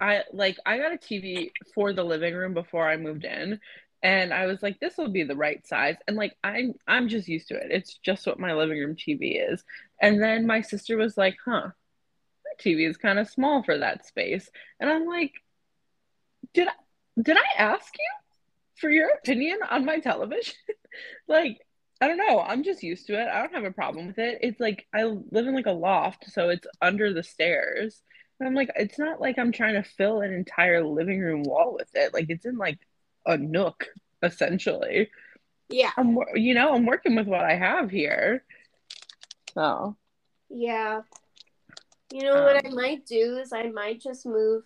I 0.00 0.24
like 0.32 0.58
I 0.66 0.78
got 0.78 0.92
a 0.92 0.98
TV 0.98 1.50
for 1.74 1.92
the 1.92 2.04
living 2.04 2.34
room 2.34 2.54
before 2.54 2.88
I 2.88 2.96
moved 2.96 3.24
in. 3.24 3.60
And 4.02 4.34
I 4.34 4.46
was 4.46 4.62
like, 4.62 4.80
this 4.80 4.96
will 4.96 5.10
be 5.10 5.22
the 5.22 5.36
right 5.36 5.64
size. 5.66 5.96
And 6.08 6.16
like 6.16 6.36
I'm 6.42 6.74
I'm 6.88 7.08
just 7.08 7.28
used 7.28 7.48
to 7.48 7.54
it. 7.54 7.70
It's 7.70 7.98
just 7.98 8.26
what 8.26 8.40
my 8.40 8.52
living 8.52 8.78
room 8.78 8.96
TV 8.96 9.52
is. 9.52 9.62
And 10.00 10.20
then 10.22 10.46
my 10.46 10.60
sister 10.62 10.96
was 10.96 11.16
like, 11.16 11.36
huh, 11.44 11.68
that 12.44 12.64
TV 12.64 12.88
is 12.88 12.96
kind 12.96 13.18
of 13.18 13.28
small 13.30 13.62
for 13.62 13.78
that 13.78 14.06
space. 14.06 14.50
And 14.80 14.90
I'm 14.90 15.06
like, 15.06 15.32
did 16.52 16.68
I 16.68 16.72
did 17.20 17.36
I 17.36 17.62
ask 17.62 17.94
you 17.94 18.10
for 18.76 18.90
your 18.90 19.10
opinion 19.10 19.58
on 19.70 19.84
my 19.84 19.98
television? 20.00 20.54
like 21.28 21.58
I 22.00 22.08
don't 22.08 22.16
know. 22.16 22.40
I'm 22.40 22.64
just 22.64 22.82
used 22.82 23.06
to 23.06 23.14
it. 23.20 23.28
I 23.28 23.40
don't 23.40 23.54
have 23.54 23.64
a 23.64 23.70
problem 23.70 24.08
with 24.08 24.18
it. 24.18 24.40
It's 24.42 24.58
like 24.58 24.86
I 24.92 25.04
live 25.04 25.46
in 25.46 25.54
like 25.54 25.66
a 25.66 25.70
loft, 25.70 26.28
so 26.32 26.48
it's 26.48 26.66
under 26.80 27.12
the 27.12 27.22
stairs. 27.22 28.02
And 28.40 28.48
I'm 28.48 28.56
like, 28.56 28.72
it's 28.74 28.98
not 28.98 29.20
like 29.20 29.38
I'm 29.38 29.52
trying 29.52 29.74
to 29.74 29.88
fill 29.88 30.20
an 30.20 30.32
entire 30.32 30.84
living 30.84 31.20
room 31.20 31.44
wall 31.44 31.74
with 31.74 31.90
it. 31.94 32.12
Like 32.12 32.26
it's 32.28 32.44
in 32.44 32.56
like 32.58 32.80
a 33.26 33.36
nook, 33.36 33.86
essentially. 34.22 35.10
Yeah. 35.68 35.90
I'm, 35.96 36.18
you 36.34 36.54
know, 36.54 36.74
I'm 36.74 36.86
working 36.86 37.14
with 37.14 37.26
what 37.26 37.42
I 37.44 37.54
have 37.54 37.90
here. 37.90 38.44
So, 39.54 39.96
Yeah. 40.48 41.02
You 42.12 42.22
know 42.24 42.42
what 42.42 42.62
I 42.64 42.68
Um, 42.68 42.74
might 42.74 43.06
do 43.06 43.38
is 43.38 43.52
I 43.54 43.68
might 43.70 44.00
just 44.00 44.26
move 44.26 44.64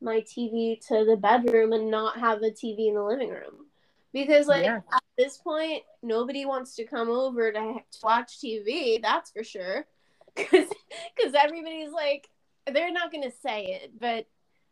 my 0.00 0.20
TV 0.20 0.80
to 0.88 1.04
the 1.04 1.16
bedroom 1.16 1.72
and 1.72 1.90
not 1.90 2.18
have 2.18 2.42
a 2.42 2.50
TV 2.50 2.88
in 2.88 2.94
the 2.94 3.02
living 3.04 3.30
room. 3.30 3.66
Because 4.12 4.48
like 4.48 4.64
Yeah. 4.64 4.80
at 4.92 5.02
this 5.16 5.36
point, 5.38 5.84
nobody 6.02 6.44
wants 6.44 6.74
to 6.76 6.84
come 6.84 7.08
over 7.08 7.52
to, 7.52 7.58
to 7.74 7.98
watch 8.02 8.38
TV. 8.40 9.00
That's 9.00 9.30
for 9.30 9.44
sure. 9.44 9.86
Because 10.34 10.68
because 11.16 11.34
everybody's 11.34 11.90
like, 11.90 12.28
they're 12.72 12.92
not 12.92 13.10
gonna 13.12 13.30
say 13.42 13.64
it, 13.64 13.92
but 13.98 14.26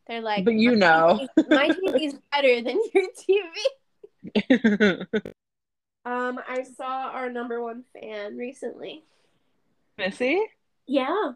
they're 0.09 0.21
like, 0.21 0.45
but 0.45 0.55
you 0.55 0.77
know, 0.77 1.21
"My 1.49 1.67
know. 1.69 1.79
TV 1.79 1.89
my 1.91 1.99
TV's 1.99 2.15
better 2.33 2.63
than 2.63 2.81
your 2.95 3.07
TV. 4.45 5.07
Um, 6.05 6.39
I 6.49 6.63
saw 6.63 7.09
our 7.11 7.29
number 7.29 7.61
one 7.61 7.83
fan 7.93 8.37
recently. 8.37 9.03
Missy? 9.99 10.41
Yeah, 10.87 11.33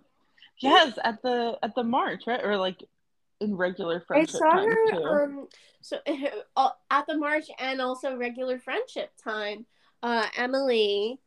Yes, 0.61 0.97
at 1.03 1.21
the 1.23 1.59
at 1.62 1.75
the 1.75 1.83
march, 1.83 2.29
right? 2.29 2.45
Or 2.45 2.57
like 2.57 2.85
in 3.41 3.57
regular 3.57 3.99
friendship. 4.00 4.37
I 4.37 4.39
saw 4.39 4.50
times 4.53 4.67
her 4.73 4.91
too. 4.93 5.05
um 5.05 5.49
so 5.81 5.99
uh, 6.57 6.69
at 6.89 7.07
the 7.09 7.17
march 7.19 7.47
and 7.59 7.81
also 7.81 8.15
regular 8.17 8.61
friendship 8.61 9.11
time. 9.25 9.67
Uh, 10.05 10.27
Emily 10.37 11.19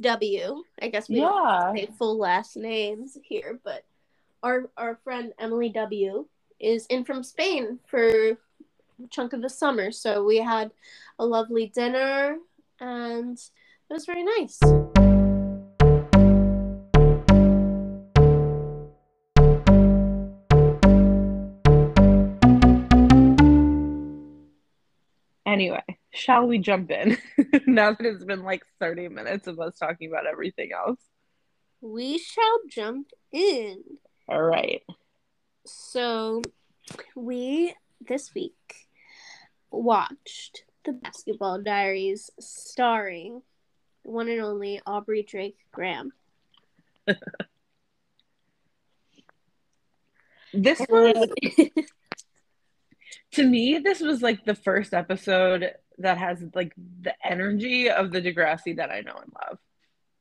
W. 0.00 0.62
I 0.80 0.88
guess 0.88 1.08
we 1.08 1.16
Yeah. 1.16 1.24
don't 1.72 1.76
say 1.76 1.88
full 1.98 2.16
last 2.16 2.56
names 2.56 3.18
here, 3.24 3.58
but 3.64 3.84
our 4.44 4.70
our 4.76 5.00
friend 5.02 5.32
Emily 5.40 5.70
W. 5.70 6.26
is 6.60 6.86
in 6.86 7.04
from 7.04 7.22
Spain 7.22 7.78
for 7.86 8.08
a 8.08 8.36
chunk 9.10 9.32
of 9.32 9.42
the 9.42 9.48
summer, 9.48 9.90
so 9.90 10.24
we 10.24 10.38
had 10.38 10.70
a 11.18 11.26
lovely 11.26 11.66
dinner 11.74 12.36
and 12.80 13.38
it 13.38 13.92
was 13.92 14.06
very 14.06 14.24
nice. 14.24 14.58
Anyway, 25.46 25.82
shall 26.12 26.46
we 26.46 26.58
jump 26.58 26.90
in? 26.90 27.16
now 27.66 27.92
that 27.92 28.04
it's 28.04 28.24
been 28.24 28.42
like 28.42 28.64
30 28.80 29.08
minutes 29.08 29.46
of 29.46 29.60
us 29.60 29.78
talking 29.78 30.08
about 30.08 30.26
everything 30.26 30.70
else. 30.72 30.98
We 31.80 32.18
shall 32.18 32.60
jump 32.68 33.10
in. 33.30 33.84
All 34.26 34.42
right. 34.42 34.82
So, 35.66 36.42
we 37.14 37.74
this 38.06 38.34
week 38.34 38.88
watched 39.70 40.64
The 40.84 40.92
Basketball 40.92 41.62
Diaries 41.62 42.30
starring 42.38 43.42
the 44.04 44.10
one 44.10 44.28
and 44.28 44.40
only 44.40 44.80
Aubrey 44.86 45.22
Drake 45.22 45.58
Graham. 45.72 46.12
This 50.54 50.80
was 50.88 51.28
to 53.32 53.44
me, 53.44 53.80
this 53.80 54.00
was 54.00 54.22
like 54.22 54.44
the 54.44 54.54
first 54.54 54.94
episode 54.94 55.72
that 55.98 56.18
has 56.18 56.44
like 56.54 56.72
the 56.76 57.12
energy 57.24 57.90
of 57.90 58.12
the 58.12 58.20
Degrassi 58.22 58.76
that 58.76 58.90
I 58.90 59.00
know 59.00 59.16
and 59.20 59.32
love. 59.48 59.58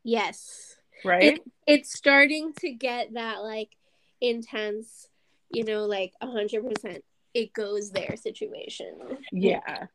yes. 0.04 0.76
Right? 1.06 1.40
It's 1.68 1.94
starting 1.94 2.54
to 2.60 2.72
get 2.72 3.14
that 3.14 3.44
like 3.44 3.70
intense, 4.22 5.08
you 5.54 5.64
know, 5.64 5.86
like 5.86 6.14
a 6.22 6.28
100% 6.28 7.02
it 7.34 7.54
goes 7.54 7.92
there 7.92 8.16
situation. 8.16 8.96
yeah. 9.32 9.88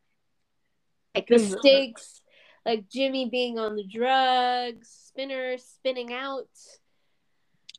Like 1.14 1.26
the 1.26 1.38
stakes, 1.38 2.20
like 2.64 2.88
Jimmy 2.88 3.28
being 3.28 3.58
on 3.58 3.76
the 3.76 3.84
drugs, 3.84 4.88
Spinner 5.08 5.56
spinning 5.58 6.12
out. 6.12 6.48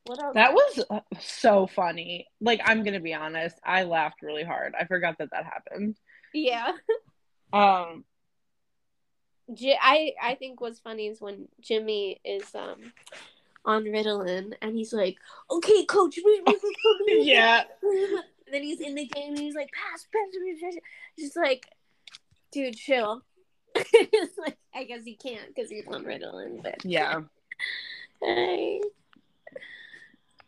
What 0.05 0.19
else? 0.19 0.33
That 0.33 0.53
was 0.53 0.83
uh, 0.89 0.99
so 1.19 1.67
funny. 1.67 2.27
Like 2.41 2.61
I'm 2.65 2.83
gonna 2.83 2.99
be 2.99 3.13
honest, 3.13 3.57
I 3.63 3.83
laughed 3.83 4.21
really 4.21 4.43
hard. 4.43 4.73
I 4.79 4.85
forgot 4.85 5.17
that 5.19 5.29
that 5.31 5.45
happened. 5.45 5.97
yeah. 6.33 6.71
Um, 7.51 8.05
J- 9.51 9.79
I 9.81 10.13
I 10.21 10.35
think 10.35 10.61
what's 10.61 10.79
funny 10.79 11.07
is 11.07 11.19
when 11.19 11.47
Jimmy 11.59 12.21
is 12.23 12.43
um 12.53 12.93
on 13.65 13.83
Ritalin 13.83 14.53
and 14.61 14.75
he's 14.75 14.93
like, 14.93 15.17
"Okay, 15.49 15.85
coach, 15.85 16.17
we, 16.23 16.41
we, 16.45 16.59
we, 17.05 17.21
yeah, 17.23 17.63
then 18.51 18.63
he's 18.63 18.81
in 18.81 18.95
the 18.95 19.05
game 19.05 19.29
and 19.29 19.39
he's 19.39 19.55
like, 19.55 19.71
"Pass, 19.71 20.07
pass, 20.11 20.61
pass." 20.61 20.73
pass." 20.75 20.83
Just 21.17 21.35
like, 21.35 21.67
dude, 22.51 22.75
chill. 22.75 23.23
it's 23.75 24.37
like 24.37 24.57
I 24.73 24.83
guess 24.85 25.03
he 25.03 25.15
can't 25.15 25.53
because 25.53 25.69
he's 25.69 25.87
on 25.87 26.03
Ritalin, 26.03 26.63
but 26.63 26.83
yeah. 26.85 27.21
Hey. 28.21 28.81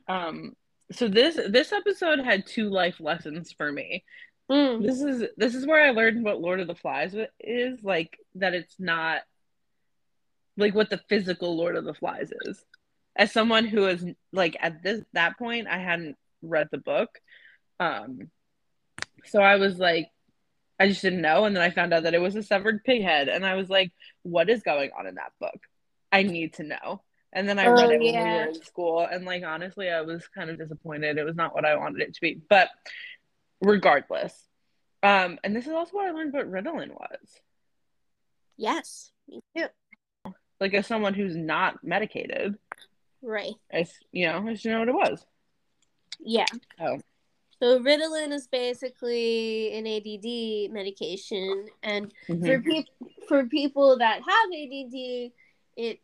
Um, 0.10 0.58
so 0.91 1.08
this 1.08 1.39
this 1.48 1.72
episode 1.72 2.20
had 2.20 2.46
two 2.46 2.70
life 2.70 3.00
lessons 3.00 3.53
for 3.53 3.72
me. 3.72 4.03
Mm. 4.50 4.86
This 4.86 5.01
is 5.01 5.24
this 5.38 5.56
is 5.56 5.65
where 5.65 5.82
I 5.82 5.91
learned 5.91 6.24
what 6.25 6.41
Lord 6.41 6.60
of 6.60 6.68
the 6.68 6.75
Flies 6.75 7.15
is 7.39 7.84
like 7.84 8.18
that 8.36 8.53
it's 8.53 8.75
not 8.77 9.22
like 10.58 10.75
what 10.75 10.89
the 10.89 11.00
physical 11.08 11.56
Lord 11.56 11.77
of 11.77 11.86
the 11.86 11.94
Flies 11.94 12.32
is. 12.46 12.65
As 13.15 13.32
someone 13.32 13.65
who 13.65 13.88
is 13.88 14.06
like 14.32 14.56
at 14.60 14.82
this 14.84 15.01
that 15.13 15.38
point 15.38 15.68
I 15.68 15.77
hadn't 15.80 16.15
read 16.41 16.70
the 16.72 16.77
book. 16.77 17.20
Um 17.80 18.30
so 19.25 19.41
I 19.41 19.58
was 19.58 19.77
like 19.77 20.08
I 20.80 20.88
just 20.88 21.03
didn't 21.03 21.22
know. 21.22 21.46
And 21.46 21.56
then 21.56 21.62
I 21.62 21.70
found 21.70 21.94
out 21.94 22.03
that 22.03 22.15
it 22.15 22.22
was 22.22 22.36
a 22.36 22.41
severed 22.41 22.84
pig 22.84 23.03
head. 23.03 23.30
And 23.30 23.46
I 23.46 23.53
was 23.53 23.70
like, 23.70 23.91
what 24.24 24.50
is 24.50 24.63
going 24.63 24.89
on 24.98 25.06
in 25.06 25.13
that 25.15 25.32
book? 25.39 25.60
I 26.12 26.24
need 26.24 26.53
to 26.56 26.63
know. 26.63 27.03
And 27.32 27.48
then 27.48 27.60
I 27.60 27.68
Oh, 27.68 27.74
read 27.74 27.91
it 27.91 28.00
when 28.01 28.13
we 28.24 28.30
were 28.32 28.46
in 28.46 28.63
school. 28.63 29.08
And 29.10 29.24
like, 29.24 29.44
honestly, 29.44 29.91
I 29.91 30.01
was 30.01 30.27
kind 30.30 30.50
of 30.50 30.58
disappointed. 30.58 31.20
It 31.20 31.24
was 31.24 31.36
not 31.36 31.53
what 31.53 31.65
I 31.65 31.75
wanted 31.77 32.01
it 32.01 32.15
to 32.15 32.22
be. 32.22 32.41
But 32.50 32.70
regardless, 33.62 34.34
um, 35.03 35.38
and 35.44 35.56
this 35.56 35.68
is 35.68 35.72
also 35.72 35.98
what 35.98 36.08
I 36.08 36.12
learned 36.12 36.34
what 36.34 36.51
Ritalin 36.51 36.89
was. 36.89 37.39
Yes. 38.58 39.12
Me 39.27 39.41
too. 39.56 39.68
Like, 40.60 40.74
as 40.74 40.88
someone 40.88 41.13
who's 41.13 41.36
not 41.36 41.84
medicated, 41.84 42.58
Right. 43.22 43.54
I, 43.74 43.80
s- 43.82 44.00
you 44.12 44.28
know, 44.28 44.46
I 44.48 44.54
just 44.54 44.66
know 44.66 44.80
what 44.80 44.88
it 44.90 44.94
was. 44.94 45.25
Yeah. 46.20 46.46
Oh. 46.80 47.00
So 47.60 47.80
Ritalin 47.80 48.32
is 48.32 48.48
basically 48.48 49.74
an 49.78 49.86
ADD 49.86 50.72
medication, 50.74 51.68
and 51.84 52.12
Mhm. 52.28 52.46
for 52.46 52.60
people 52.62 52.94
for 53.28 53.46
people 53.46 53.98
that 54.00 54.22
have 54.22 54.50
ADD, 54.51 55.32
it 55.78 56.00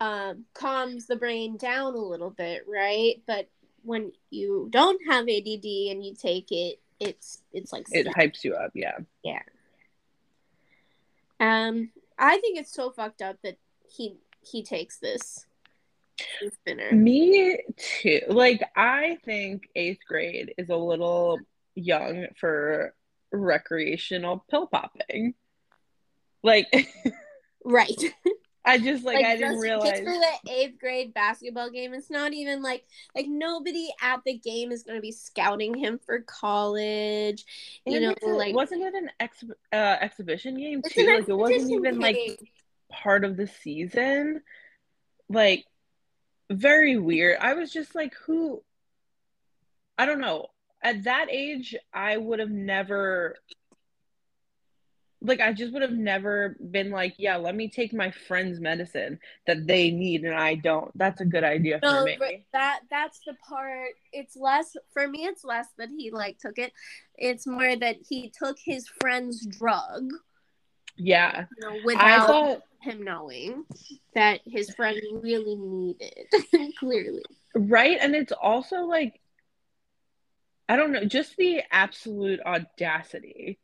um, 0.00 0.44
calms 0.54 1.06
the 1.06 1.14
brain 1.16 1.56
down 1.56 1.94
a 1.94 1.98
little 1.98 2.30
bit, 2.30 2.64
right? 2.68 3.22
But 3.26 3.48
when 3.84 4.12
you 4.30 4.66
don't 4.70 5.00
have 5.08 5.28
ADD 5.28 5.90
and 5.90 6.04
you 6.04 6.14
take 6.14 6.50
it, 6.50 6.80
it's 6.98 7.42
it's 7.52 7.72
like 7.72 7.86
It 7.92 8.08
hypes 8.08 8.42
you 8.42 8.54
up, 8.54 8.72
yeah, 8.74 8.98
yeah. 9.22 9.42
um. 11.40 11.90
I 12.18 12.38
think 12.38 12.58
it's 12.58 12.72
so 12.72 12.90
fucked 12.90 13.22
up 13.22 13.38
that 13.42 13.58
he 13.88 14.16
he 14.40 14.62
takes 14.62 14.98
this 14.98 15.46
spinner. 16.52 16.92
Me 16.92 17.58
too. 17.76 18.20
Like, 18.28 18.62
I 18.76 19.18
think 19.24 19.68
eighth 19.74 20.00
grade 20.08 20.54
is 20.58 20.68
a 20.70 20.76
little 20.76 21.38
young 21.74 22.26
for 22.36 22.94
recreational 23.32 24.44
pill 24.50 24.66
popping. 24.66 25.34
Like, 26.42 26.66
Right. 27.64 27.88
I 28.66 28.78
just 28.78 29.04
like, 29.04 29.24
I 29.24 29.36
didn't 29.36 29.58
realize. 29.58 29.90
just 29.90 30.02
for 30.04 30.10
the 30.10 30.50
eighth 30.52 30.78
grade 30.78 31.12
basketball 31.14 31.70
game. 31.70 31.92
It's 31.94 32.10
not 32.10 32.32
even 32.32 32.62
like 32.62 32.84
like 33.14 33.26
nobody 33.26 33.88
at 34.02 34.20
the 34.24 34.38
game 34.38 34.70
is 34.72 34.82
going 34.84 34.96
to 34.96 35.02
be 35.02 35.12
scouting 35.12 35.74
him 35.74 35.98
for 36.04 36.20
college. 36.20 37.44
You 37.86 37.96
And 37.96 38.04
know, 38.04 38.10
it's 38.12 38.22
a- 38.22 38.28
like 38.28 38.54
wasn't 38.54 38.82
it 38.82 38.94
an 38.94 39.10
ex- 39.20 39.44
uh, 39.72 39.96
exhibition 40.00 40.58
game 40.58 40.80
too? 40.82 41.06
Like, 41.06 41.28
it 41.28 41.32
wasn't 41.34 41.70
even 41.72 41.98
like 41.98 42.38
part 42.90 43.24
of 43.24 43.36
the 43.36 43.46
season. 43.46 44.42
Like, 45.28 45.64
very 46.50 46.96
weird. 46.98 47.38
I 47.40 47.54
was 47.54 47.72
just 47.72 47.94
like, 47.94 48.14
who? 48.26 48.62
I 49.98 50.06
don't 50.06 50.20
know. 50.20 50.48
At 50.82 51.04
that 51.04 51.28
age, 51.30 51.74
I 51.92 52.16
would 52.16 52.38
have 52.40 52.50
never. 52.50 53.36
Like, 55.22 55.40
I 55.40 55.54
just 55.54 55.72
would 55.72 55.80
have 55.80 55.92
never 55.92 56.54
been 56.70 56.90
like, 56.90 57.14
yeah, 57.16 57.36
let 57.36 57.54
me 57.54 57.70
take 57.70 57.94
my 57.94 58.10
friend's 58.10 58.60
medicine 58.60 59.18
that 59.46 59.66
they 59.66 59.90
need 59.90 60.22
and 60.24 60.34
I 60.34 60.56
don't. 60.56 60.90
That's 60.98 61.22
a 61.22 61.24
good 61.24 61.44
idea 61.44 61.80
for 61.80 61.86
No, 61.86 62.04
me. 62.04 62.44
that 62.52 62.80
that's 62.90 63.20
the 63.26 63.34
part. 63.48 63.92
It's 64.12 64.36
less 64.36 64.76
for 64.92 65.08
me. 65.08 65.24
It's 65.24 65.42
less 65.42 65.68
that 65.78 65.88
he 65.96 66.10
like 66.10 66.38
took 66.38 66.58
it. 66.58 66.74
It's 67.16 67.46
more 67.46 67.74
that 67.74 67.96
he 68.06 68.30
took 68.38 68.58
his 68.62 68.86
friend's 69.00 69.46
drug, 69.46 70.10
Yeah. 70.96 71.46
you 71.56 71.66
know, 71.68 71.76
I 71.76 71.84
without 71.84 72.26
thought, 72.26 72.62
him 72.80 73.02
knowing 73.04 73.64
that 74.14 74.40
his 74.44 74.70
friend 74.74 74.98
really 75.22 75.56
needed. 75.56 76.26
Clearly, 76.78 77.22
right? 77.54 77.98
And 78.00 78.14
it's 78.14 78.32
also 78.32 78.82
like, 78.82 79.20
I 80.68 80.76
don't 80.76 80.92
know, 80.92 81.04
just 81.04 81.36
the 81.36 81.62
absolute 81.70 82.40
audacity 82.40 83.58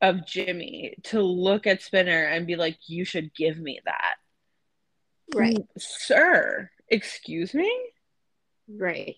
of 0.00 0.26
Jimmy 0.26 0.96
to 1.04 1.22
look 1.22 1.66
at 1.66 1.82
Spinner 1.82 2.24
and 2.24 2.46
be 2.46 2.56
like, 2.56 2.78
you 2.86 3.04
should 3.04 3.34
give 3.34 3.58
me 3.58 3.80
that. 3.84 4.14
right, 5.34 5.56
Sir, 5.78 6.70
excuse 6.88 7.54
me? 7.54 7.70
right. 8.68 9.16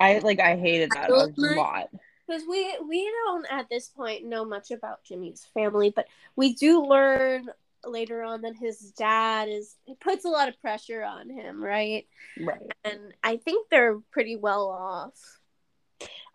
I 0.00 0.18
like 0.20 0.38
I 0.38 0.56
hated 0.56 0.90
that 0.92 1.10
a 1.10 1.12
Well, 1.12 1.32
lot. 1.36 1.88
Because 2.28 2.42
we 2.46 2.76
we 2.86 3.10
don't 3.24 3.46
at 3.50 3.70
this 3.70 3.88
point 3.88 4.26
know 4.26 4.44
much 4.44 4.70
about 4.70 5.02
Jimmy's 5.04 5.46
family, 5.54 5.90
but 5.90 6.06
we 6.36 6.52
do 6.52 6.84
learn 6.84 7.48
later 7.84 8.22
on 8.22 8.42
that 8.42 8.54
his 8.54 8.92
dad 8.92 9.48
is 9.48 9.76
it 9.86 9.98
puts 9.98 10.24
a 10.24 10.28
lot 10.28 10.48
of 10.48 10.60
pressure 10.60 11.02
on 11.02 11.30
him, 11.30 11.62
right? 11.62 12.06
Right. 12.38 12.60
And 12.84 13.14
I 13.24 13.38
think 13.38 13.70
they're 13.70 13.98
pretty 14.10 14.36
well 14.36 14.68
off. 14.68 15.38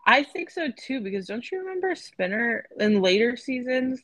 I 0.06 0.24
think 0.24 0.50
so 0.50 0.68
too, 0.76 1.00
because 1.00 1.26
don't 1.26 1.48
you 1.50 1.60
remember 1.60 1.94
Spinner 1.94 2.66
in 2.78 3.00
later 3.00 3.36
seasons 3.36 4.02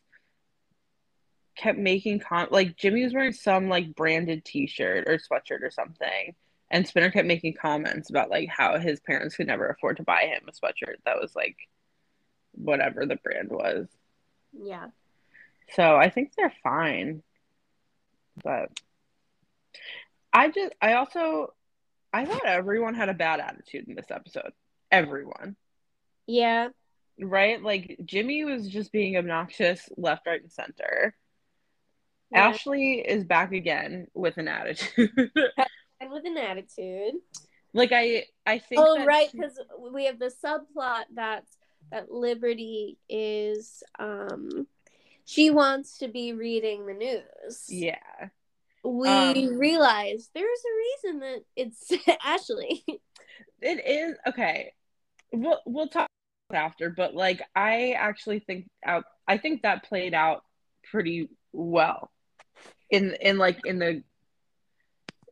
kept 1.57 1.79
making 1.79 2.21
com 2.21 2.47
like 2.51 2.77
Jimmy 2.77 3.05
was 3.05 3.13
wearing 3.13 3.33
some 3.33 3.69
like 3.69 3.95
branded 3.95 4.45
t-shirt 4.45 5.05
or 5.09 5.19
sweatshirt 5.19 5.63
or 5.63 5.71
something, 5.71 6.35
and 6.71 6.87
Spinner 6.87 7.11
kept 7.11 7.27
making 7.27 7.55
comments 7.61 8.11
about 8.11 8.31
like 8.31 8.49
how 8.49 8.79
his 8.79 9.01
parents 9.01 9.37
could 9.37 9.49
never 9.49 9.67
afford 9.67 9.97
to 9.97 10.05
buy 10.05 10.23
him 10.23 10.49
a 10.49 10.53
sweatshirt 10.53 10.97
that 11.05 11.21
was 11.21 11.35
like 11.35 11.57
whatever 12.63 13.07
the 13.07 13.17
brand 13.17 13.51
was. 13.51 13.87
Yeah. 14.53 14.89
So 15.75 15.97
I 15.97 16.11
think 16.11 16.33
they're 16.37 16.53
fine. 16.63 17.23
But 18.43 18.71
I 20.33 20.49
just 20.51 20.73
I 20.81 20.95
also 20.95 21.55
I 22.13 22.25
thought 22.25 22.45
everyone 22.45 22.95
had 22.95 23.09
a 23.09 23.15
bad 23.15 23.41
attitude 23.41 23.89
in 23.89 23.95
this 23.95 24.11
episode. 24.11 24.53
Everyone. 24.91 25.57
Yeah. 26.27 26.69
Right? 27.21 27.63
Like 27.63 27.99
Jimmy 28.05 28.45
was 28.45 28.69
just 28.69 28.93
being 28.93 29.17
obnoxious 29.17 29.89
left, 29.97 30.27
right, 30.27 30.43
and 30.43 30.51
center. 30.51 31.15
Yeah. 32.33 32.49
Ashley 32.49 33.01
is 33.01 33.25
back 33.25 33.53
again 33.53 34.07
with 34.15 34.39
an 34.39 34.49
attitude. 34.49 35.11
And 36.03 36.11
with 36.11 36.25
an 36.25 36.39
attitude. 36.39 37.13
like 37.75 37.93
I 37.93 38.25
I 38.47 38.59
think 38.59 38.81
Oh, 38.83 39.05
right, 39.05 39.31
because 39.31 39.61
we 39.93 40.07
have 40.07 40.19
the 40.19 40.33
subplot 40.43 41.03
that 41.15 41.45
that 41.91 42.11
Liberty 42.11 42.99
is 43.09 43.83
um 43.99 44.67
she 45.25 45.51
wants 45.51 45.99
to 45.99 46.09
be 46.09 46.33
reading 46.33 46.87
the 46.87 46.95
news. 46.95 47.67
yeah. 47.69 47.97
We 48.83 49.09
Um, 49.09 49.59
realize 49.59 50.31
there's 50.35 50.47
a 50.47 51.09
reason 51.09 51.21
that 51.21 51.45
it's 51.55 51.93
Ashley. 52.25 52.85
It 53.61 53.87
is 53.87 54.17
okay. 54.27 54.73
We'll 55.33 55.61
we'll 55.67 55.89
talk 55.89 56.09
after, 56.53 56.91
but 56.91 57.15
like 57.15 57.43
I 57.55 57.93
actually 57.93 58.41
think 58.41 58.69
out 58.85 59.05
I 59.29 59.39
think 59.39 59.63
that 59.63 59.85
played 59.85 60.15
out 60.15 60.43
pretty 60.91 61.29
well 61.53 62.11
in 62.91 63.15
in 63.21 63.39
like 63.39 63.61
in 63.65 63.79
the 63.79 64.03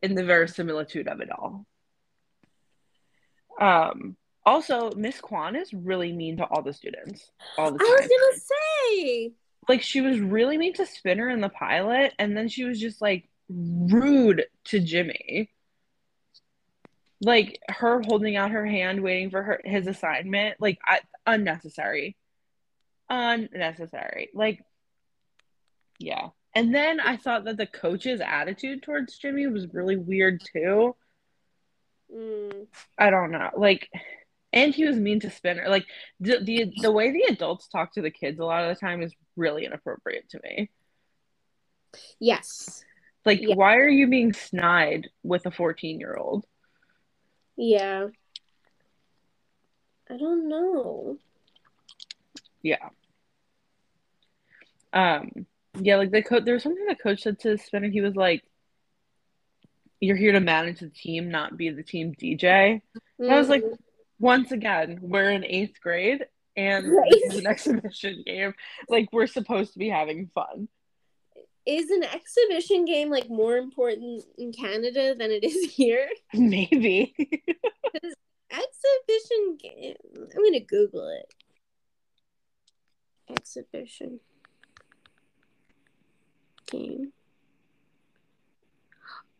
in 0.01 0.15
the 0.15 0.23
verisimilitude 0.23 1.07
of 1.07 1.19
it 1.21 1.29
all. 1.31 1.65
Um 3.59 4.15
also 4.49 4.91
Miss 4.95 5.21
Kwan 5.21 5.55
is 5.55 5.73
really 5.73 6.11
mean 6.11 6.37
to 6.37 6.45
all 6.45 6.63
the 6.63 6.73
students 6.73 7.31
all 7.57 7.71
the 7.71 7.79
I 7.79 7.83
was 7.83 8.09
gonna 8.09 8.39
say. 8.39 9.31
Like 9.67 9.83
she 9.83 10.01
was 10.01 10.19
really 10.19 10.57
mean 10.57 10.73
to 10.73 10.85
Spinner 10.85 11.29
in 11.29 11.41
the 11.41 11.49
pilot 11.49 12.13
and 12.17 12.35
then 12.35 12.47
she 12.49 12.63
was 12.63 12.79
just 12.79 13.01
like 13.01 13.29
rude 13.47 14.45
to 14.65 14.79
Jimmy. 14.79 15.51
Like 17.21 17.59
her 17.69 18.01
holding 18.01 18.35
out 18.35 18.51
her 18.51 18.65
hand 18.65 19.03
waiting 19.03 19.29
for 19.29 19.43
her 19.43 19.61
his 19.63 19.85
assignment 19.85 20.55
like 20.59 20.79
I, 20.83 21.01
unnecessary. 21.27 22.17
Unnecessary. 23.09 24.29
Like 24.33 24.63
yeah. 25.99 26.29
And 26.55 26.73
then 26.73 26.99
i 26.99 27.17
thought 27.17 27.45
that 27.45 27.57
the 27.57 27.67
coach's 27.67 28.21
attitude 28.21 28.81
towards 28.81 29.19
jimmy 29.19 29.45
was 29.45 29.71
really 29.71 29.97
weird 29.97 30.41
too. 30.51 30.95
Mm, 32.11 32.65
i 32.97 33.11
don't 33.11 33.29
know. 33.29 33.51
Like 33.55 33.87
and 34.53 34.73
he 34.73 34.85
was 34.85 34.97
mean 34.97 35.19
to 35.19 35.29
spinner 35.29 35.67
like 35.69 35.85
the, 36.19 36.39
the 36.43 36.73
the 36.81 36.91
way 36.91 37.11
the 37.11 37.23
adults 37.29 37.67
talk 37.67 37.93
to 37.93 38.01
the 38.01 38.11
kids 38.11 38.39
a 38.39 38.45
lot 38.45 38.63
of 38.63 38.75
the 38.75 38.79
time 38.79 39.01
is 39.01 39.13
really 39.35 39.65
inappropriate 39.65 40.27
to 40.29 40.39
me 40.43 40.69
yes. 42.19 42.83
like 43.25 43.39
Yeah. 43.41 43.55
why 43.55 43.77
are 43.77 43.87
you 43.89 44.07
being 44.07 44.33
snide 44.33 45.09
with 45.23 45.45
a 45.45 45.51
14 45.51 45.99
year 45.99 46.15
old 46.15 46.45
Yeah. 47.55 48.07
I 50.11 50.17
don't 50.17 50.49
know. 50.49 51.17
Yeah. 52.63 52.89
Um, 54.91 55.45
yeah, 55.79 55.97
like 55.97 56.09
the 56.11 56.23
coach, 56.23 56.45
there 56.45 56.55
was 56.55 56.63
something 56.63 56.85
the 56.87 56.95
coach 56.95 57.21
said 57.21 57.39
to 57.41 57.57
Spinner. 57.57 57.89
He 57.89 58.01
was 58.01 58.15
like, 58.15 58.43
"You're 59.99 60.15
here 60.15 60.31
to 60.31 60.39
manage 60.39 60.79
the 60.79 60.89
team, 60.89 61.29
not 61.29 61.57
be 61.57 61.69
the 61.69 61.83
team 61.83 62.15
DJ." 62.15 62.81
I 63.21 63.37
was 63.37 63.49
like, 63.49 63.63
Mm, 63.63 63.77
Once 64.19 64.51
again, 64.51 64.99
we're 65.01 65.29
in 65.31 65.43
eighth 65.45 65.79
grade, 65.81 66.25
and 66.57 66.91
Right. 66.91 67.09
this 67.11 67.33
is 67.33 67.39
an 67.39 67.47
exhibition 67.47 68.23
game. 68.25 68.53
Like 68.89 69.07
we're 69.13 69.27
supposed 69.27 69.73
to 69.73 69.79
be 69.79 69.89
having 69.89 70.27
fun. 70.27 70.67
is 71.65 71.89
an 71.91 72.03
exhibition 72.03 72.83
game 72.85 73.09
like 73.11 73.29
more 73.29 73.55
important 73.57 74.23
in 74.37 74.51
Canada 74.51 75.13
than 75.15 75.29
it 75.31 75.43
is 75.43 75.71
here? 75.71 76.09
Maybe. 76.33 77.13
Exhibition 78.51 79.57
game. 79.61 79.95
I'm 80.15 80.43
gonna 80.43 80.59
Google 80.61 81.07
it. 81.09 81.33
exhibition 83.37 84.19
game. 86.71 87.13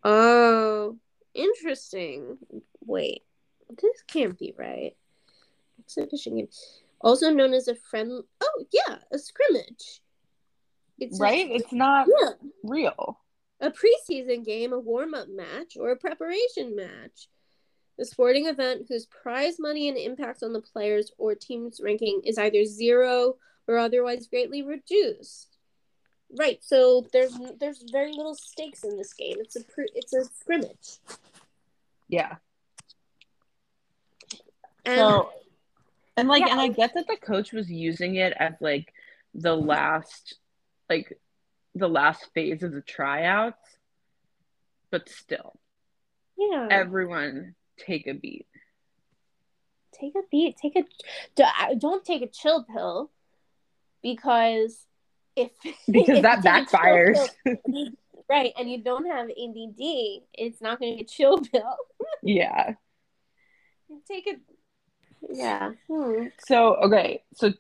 Oh, 0.04 0.98
interesting. 1.34 2.38
Wait, 2.86 3.24
this 3.70 4.04
can't 4.08 4.38
be 4.38 4.54
right. 4.58 4.96
Exhibition 5.80 6.36
game, 6.36 6.50
also 7.02 7.32
known 7.32 7.54
as 7.54 7.68
a 7.68 7.76
friend. 7.76 8.24
Oh 8.42 8.66
yeah, 8.72 8.98
a 9.12 9.18
scrimmage. 9.18 10.02
It's 11.00 11.20
right. 11.20 11.50
A, 11.50 11.54
it's 11.56 11.72
not 11.72 12.08
yeah. 12.08 12.32
real. 12.64 13.20
A 13.62 13.72
preseason 13.72 14.46
game, 14.46 14.74
a 14.74 14.80
warm-up 14.80 15.28
match, 15.30 15.78
or 15.78 15.92
a 15.92 15.98
preparation 15.98 16.76
match. 16.76 17.28
A 18.00 18.06
sporting 18.06 18.48
event 18.48 18.86
whose 18.88 19.06
prize 19.06 19.60
money 19.60 19.90
and 19.90 19.98
impact 19.98 20.44
on 20.44 20.54
the 20.54 20.62
players 20.62 21.12
or 21.18 21.36
team's 21.36 21.82
ranking 21.84 22.22
is 22.24 22.38
either 22.38 22.64
zero 22.64 23.36
or 23.68 23.78
otherwise 23.78 24.28
greatly 24.28 24.62
reduced. 24.62 25.58
Right. 26.38 26.64
So 26.64 27.08
there's 27.12 27.38
there's 27.60 27.84
very 27.92 28.14
little 28.14 28.36
stakes 28.36 28.84
in 28.84 28.96
this 28.96 29.14
game. 29.14 29.36
It's 29.40 29.56
a 29.56 29.64
it's 29.96 30.14
a 30.14 30.24
scrimmage. 30.24 31.00
Yeah. 32.08 32.36
And, 34.90 35.00
so, 35.00 35.30
and 36.18 36.28
like, 36.28 36.46
yeah. 36.46 36.52
and 36.52 36.62
I 36.62 36.68
get 36.70 36.94
that 36.96 37.08
the 37.08 37.18
coach 37.18 37.52
was 37.52 37.70
using 37.70 38.16
it 38.16 38.34
as 38.38 38.54
like 38.60 38.94
the 39.34 39.56
last, 39.56 40.36
like, 40.90 41.18
the 41.76 41.88
last 41.88 42.28
phase 42.34 42.64
of 42.64 42.72
the 42.72 42.82
tryouts, 42.82 43.62
but 44.92 45.08
still, 45.10 45.60
yeah, 46.38 46.68
everyone 46.72 47.56
take 47.78 48.08
a 48.08 48.14
beat. 48.14 48.48
Take 49.94 50.16
a 50.16 50.22
beat. 50.32 50.58
Take 50.58 50.76
a 50.76 51.76
don't 51.76 52.04
take 52.04 52.22
a 52.22 52.28
chill 52.28 52.64
pill 52.64 53.12
because 54.02 54.86
if 55.36 55.52
because 55.92 56.18
if 56.18 56.22
that 56.24 56.44
backfires. 56.44 57.28
Pill, 57.46 57.90
right, 58.30 58.54
and 58.58 58.70
you 58.70 58.82
don't 58.82 59.06
have 59.06 59.26
ADD, 59.26 60.24
it's 60.34 60.62
not 60.62 60.80
going 60.80 60.94
to 60.94 60.98
get 61.04 61.10
chill 61.10 61.40
pill. 61.40 61.76
yeah. 62.24 62.74
Take 64.08 64.28
it. 64.28 64.40
Yeah. 65.40 65.72
Hmm. 65.90 66.28
So 66.46 66.76
okay, 66.76 67.24
so 67.34 67.54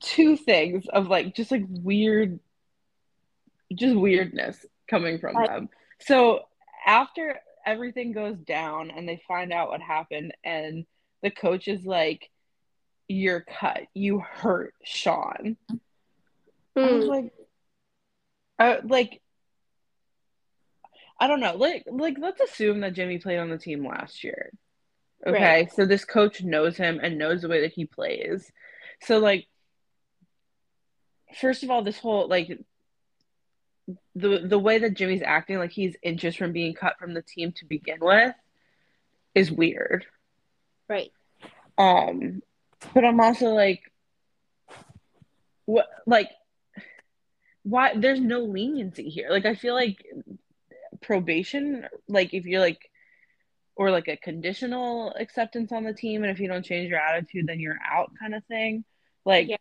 two 0.00 0.36
things 0.36 0.86
of 0.92 1.08
like 1.08 1.34
just 1.34 1.50
like 1.50 1.64
weird, 1.68 2.38
just 3.74 3.96
weirdness 3.96 4.64
coming 4.90 5.18
from 5.18 5.34
them. 5.34 5.70
So 6.00 6.40
after 6.86 7.40
everything 7.66 8.12
goes 8.12 8.36
down 8.36 8.90
and 8.90 9.08
they 9.08 9.22
find 9.26 9.52
out 9.54 9.70
what 9.70 9.80
happened, 9.80 10.34
and 10.44 10.84
the 11.22 11.30
coach 11.30 11.66
is 11.66 11.86
like, 11.86 12.28
"You're 13.08 13.40
cut. 13.40 13.84
You 13.94 14.20
hurt 14.20 14.74
Sean." 14.84 15.56
Mm. 15.70 15.80
I 16.76 16.92
was 16.92 17.04
hmm. 17.04 17.10
like, 17.10 17.32
uh, 18.58 18.76
like, 18.84 19.22
I 21.18 21.26
don't 21.26 21.40
know. 21.40 21.56
Like, 21.56 21.84
like 21.90 22.16
let's 22.20 22.42
assume 22.42 22.80
that 22.80 22.92
Jimmy 22.92 23.18
played 23.18 23.38
on 23.38 23.48
the 23.48 23.56
team 23.56 23.86
last 23.86 24.22
year. 24.22 24.52
Okay, 25.26 25.42
right. 25.42 25.72
so 25.72 25.84
this 25.84 26.04
coach 26.04 26.42
knows 26.42 26.76
him 26.76 27.00
and 27.02 27.18
knows 27.18 27.42
the 27.42 27.48
way 27.48 27.62
that 27.62 27.72
he 27.72 27.86
plays. 27.86 28.50
So, 29.02 29.18
like, 29.18 29.46
first 31.40 31.62
of 31.62 31.70
all, 31.70 31.82
this 31.82 31.98
whole 31.98 32.28
like 32.28 32.58
the 34.14 34.40
the 34.44 34.58
way 34.58 34.78
that 34.78 34.94
Jimmy's 34.94 35.22
acting, 35.24 35.58
like 35.58 35.72
he's 35.72 35.96
inches 36.02 36.36
from 36.36 36.52
being 36.52 36.74
cut 36.74 36.98
from 36.98 37.14
the 37.14 37.22
team 37.22 37.52
to 37.52 37.64
begin 37.64 37.98
with, 38.00 38.34
is 39.34 39.50
weird. 39.50 40.06
Right. 40.88 41.12
Um, 41.76 42.42
but 42.94 43.04
I'm 43.04 43.20
also 43.20 43.46
like, 43.48 43.82
what 45.68 45.86
like 46.06 46.30
why 47.62 47.92
there's 47.94 48.20
no 48.20 48.40
leniency 48.40 49.10
here 49.10 49.28
like 49.28 49.44
i 49.44 49.54
feel 49.54 49.74
like 49.74 50.02
probation 51.02 51.86
like 52.08 52.32
if 52.32 52.46
you're 52.46 52.62
like 52.62 52.90
or 53.78 53.92
like 53.92 54.08
a 54.08 54.16
conditional 54.16 55.14
acceptance 55.18 55.70
on 55.72 55.84
the 55.84 55.94
team 55.94 56.22
and 56.22 56.32
if 56.32 56.40
you 56.40 56.48
don't 56.48 56.64
change 56.64 56.90
your 56.90 56.98
attitude 56.98 57.46
then 57.46 57.60
you're 57.60 57.78
out 57.90 58.10
kind 58.20 58.34
of 58.34 58.44
thing 58.46 58.84
like 59.24 59.48
yeah. 59.48 59.56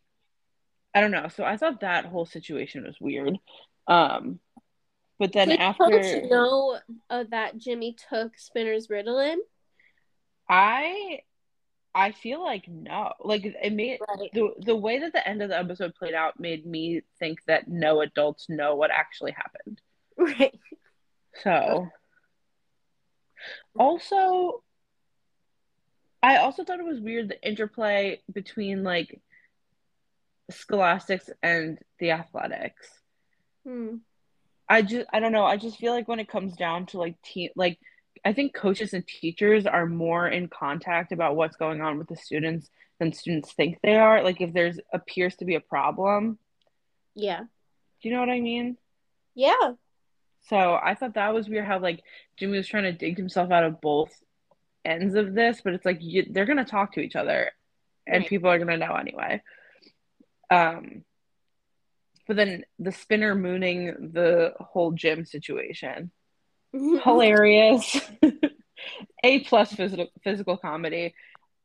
i 0.94 1.00
don't 1.00 1.12
know 1.12 1.28
so 1.30 1.44
i 1.44 1.56
thought 1.56 1.80
that 1.82 2.06
whole 2.06 2.26
situation 2.26 2.84
was 2.84 2.96
weird 3.00 3.38
um 3.88 4.40
but 5.20 5.32
then 5.32 5.50
Did 5.50 5.60
after 5.60 5.86
coach 5.86 6.30
know 6.30 6.80
uh, 7.10 7.24
that 7.30 7.58
jimmy 7.58 7.96
took 8.10 8.38
spinner's 8.38 8.88
ritalin 8.88 9.38
i 10.50 11.20
I 11.96 12.12
feel 12.12 12.44
like 12.44 12.68
no. 12.68 13.12
Like 13.20 13.44
it 13.44 13.74
made 13.74 14.00
right. 14.08 14.30
the 14.32 14.52
the 14.60 14.76
way 14.76 15.00
that 15.00 15.14
the 15.14 15.28
end 15.28 15.42
of 15.42 15.50
the 15.50 15.58
episode 15.58 15.96
played 15.96 16.14
out 16.14 16.40
made 16.40 16.64
me 16.64 17.02
think 17.18 17.40
that 17.48 17.68
no 17.68 18.02
adults 18.02 18.46
know 18.50 18.76
what 18.76 18.92
actually 18.92 19.32
happened. 19.32 19.82
Right. 20.20 20.60
So 21.44 21.90
also 23.78 24.64
I 26.22 26.38
also 26.38 26.64
thought 26.64 26.80
it 26.80 26.86
was 26.86 27.00
weird 27.00 27.30
the 27.30 27.42
interplay 27.48 28.22
between 28.32 28.84
like 28.84 29.22
scholastics 30.50 31.30
and 31.44 31.78
the 32.00 32.12
athletics. 32.12 32.90
Hmm. 33.66 33.98
I 34.70 34.82
just 34.82 35.06
I 35.14 35.20
don't 35.20 35.32
know. 35.32 35.46
I 35.46 35.58
just 35.58 35.78
feel 35.78 35.94
like 35.94 36.08
when 36.08 36.20
it 36.20 36.30
comes 36.30 36.56
down 36.56 36.88
to 36.88 36.98
like 36.98 37.22
team 37.22 37.50
like 37.56 37.80
I 38.26 38.34
think 38.34 38.54
coaches 38.54 38.94
and 38.94 39.08
teachers 39.08 39.66
are 39.66 39.86
more 39.86 40.28
in 40.28 40.50
contact 40.50 41.12
about 41.12 41.36
what's 41.36 41.56
going 41.56 41.82
on 41.82 41.98
with 41.98 42.08
the 42.08 42.18
students 42.18 42.70
than 43.00 43.14
students 43.14 43.54
think 43.54 43.78
they 43.82 43.96
are. 43.96 44.24
Like 44.24 44.42
if 44.42 44.54
there's 44.54 44.80
appears 44.94 45.36
to 45.38 45.46
be 45.46 45.56
a 45.56 45.62
problem. 45.62 46.40
Yeah. 47.16 47.42
Do 47.42 48.10
you 48.10 48.14
know 48.14 48.20
what 48.20 48.30
I 48.30 48.42
mean? 48.42 48.78
Yeah. 49.36 49.74
So 50.50 50.80
I 50.82 50.96
thought 50.96 51.16
that 51.16 51.34
was 51.34 51.50
weird 51.50 51.66
how 51.66 51.80
like 51.80 52.04
Jimmy 52.38 52.58
was 52.58 52.68
trying 52.68 52.84
to 52.84 52.94
dig 52.94 53.18
himself 53.18 53.52
out 53.52 53.64
of 53.64 53.82
both 53.82 54.12
ends 54.86 55.16
of 55.16 55.34
this, 55.34 55.62
but 55.64 55.74
it's 55.74 55.86
like 55.86 55.98
you, 56.02 56.26
they're 56.30 56.46
gonna 56.46 56.66
talk 56.66 56.94
to 56.94 57.02
each 57.02 57.16
other, 57.16 57.52
and 58.06 58.22
right. 58.22 58.30
people 58.30 58.50
are 58.50 58.60
gonna 58.60 58.78
know 58.78 58.96
anyway. 58.96 59.42
Um, 60.50 61.04
but 62.28 62.36
then 62.38 62.64
the 62.80 62.92
spinner 62.92 63.36
mooning 63.36 64.12
the 64.14 64.54
whole 64.60 64.92
gym 64.92 65.26
situation 65.26 66.12
hilarious. 67.04 68.00
A 69.24 69.40
plus 69.42 69.74
physical 69.74 70.08
physical 70.24 70.58
comedy. 70.58 71.16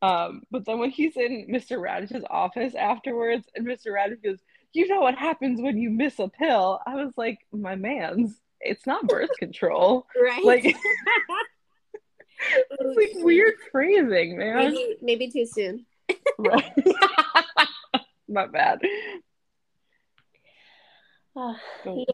Um, 0.01 0.43
but 0.51 0.65
then 0.65 0.79
when 0.79 0.91
he's 0.91 1.17
in 1.17 1.47
Mr. 1.49 1.79
Raditch's 1.79 2.25
office 2.29 2.75
afterwards, 2.75 3.47
and 3.55 3.67
Mr. 3.67 3.89
Raditch 3.89 4.23
goes, 4.25 4.39
"You 4.73 4.89
know 4.89 5.01
what 5.01 5.15
happens 5.15 5.61
when 5.61 5.79
you 5.79 5.91
miss 5.91 6.19
a 6.19 6.29
pill?" 6.29 6.81
I 6.87 6.97
was 6.97 7.13
like, 7.17 7.39
"My 7.53 7.77
man's, 7.77 8.41
it's 8.63 8.87
not 8.87 9.07
birth 9.07 9.31
control, 9.39 10.07
right?" 10.21 10.45
Like, 10.45 10.65
it's 12.35 12.97
like 12.97 13.25
weird 13.25 13.55
phrasing, 13.71 14.37
man. 14.37 14.73
Maybe, 14.73 14.97
maybe 15.03 15.31
too 15.31 15.47
soon. 15.47 15.87
right. 16.39 16.73
not 18.29 18.53
bad. 18.53 18.81
Uh, 21.35 21.55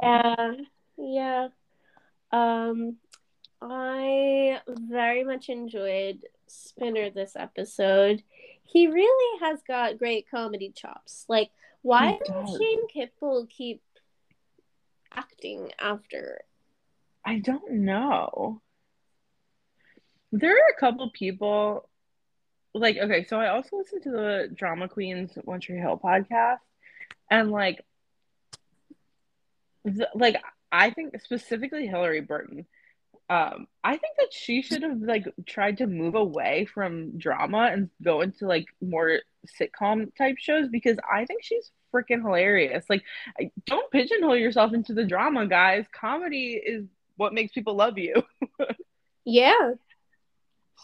yeah, 0.00 0.52
yeah. 0.96 1.48
Um, 2.30 2.96
I 3.60 4.60
very 4.68 5.24
much 5.24 5.48
enjoyed 5.48 6.24
Spinner 6.46 7.10
this 7.10 7.34
episode. 7.36 8.22
He 8.62 8.86
really 8.86 9.40
has 9.40 9.60
got 9.66 9.98
great 9.98 10.30
comedy 10.30 10.72
chops. 10.74 11.24
Like, 11.28 11.50
why 11.82 12.18
does 12.24 12.56
Shane 12.58 12.86
Kippel 12.88 13.46
keep 13.48 13.82
acting 15.12 15.72
after? 15.78 16.40
I 17.24 17.38
don't 17.38 17.70
know. 17.84 18.60
There 20.32 20.52
are 20.52 20.72
a 20.76 20.80
couple 20.80 21.10
people 21.10 21.88
like 22.74 22.96
okay, 22.96 23.24
so 23.24 23.38
I 23.38 23.48
also 23.48 23.76
listen 23.76 24.02
to 24.02 24.10
the 24.10 24.48
Drama 24.54 24.88
Queens 24.88 25.32
One 25.44 25.60
Tree 25.60 25.78
Hill 25.78 26.00
podcast, 26.02 26.58
and 27.30 27.50
like, 27.50 27.84
the, 29.84 30.08
like 30.14 30.36
I 30.70 30.90
think 30.90 31.20
specifically 31.20 31.88
Hilarie 31.88 32.26
Burton. 32.26 32.66
Um, 33.30 33.66
I 33.84 33.90
think 33.90 34.16
that 34.18 34.32
she 34.32 34.62
should 34.62 34.82
have 34.82 35.00
like 35.00 35.26
tried 35.46 35.78
to 35.78 35.86
move 35.86 36.14
away 36.14 36.66
from 36.72 37.18
drama 37.18 37.68
and 37.70 37.90
go 38.02 38.22
into 38.22 38.46
like 38.46 38.66
more 38.80 39.20
sitcom 39.60 40.14
type 40.16 40.36
shows 40.38 40.68
because 40.68 40.96
I 41.10 41.26
think 41.26 41.42
she's 41.42 41.70
freaking 41.94 42.22
hilarious. 42.22 42.84
Like, 42.88 43.04
don't 43.66 43.90
pigeonhole 43.90 44.36
yourself 44.36 44.72
into 44.72 44.94
the 44.94 45.04
drama, 45.04 45.46
guys. 45.46 45.84
Comedy 45.92 46.60
is 46.64 46.84
what 47.16 47.34
makes 47.34 47.52
people 47.52 47.74
love 47.74 47.98
you. 47.98 48.22
yeah. 49.24 49.72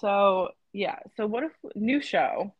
So 0.01 0.49
yeah. 0.73 0.99
So 1.17 1.27
what 1.27 1.45
if 1.45 1.53
new 1.75 2.03
show? 2.03 2.53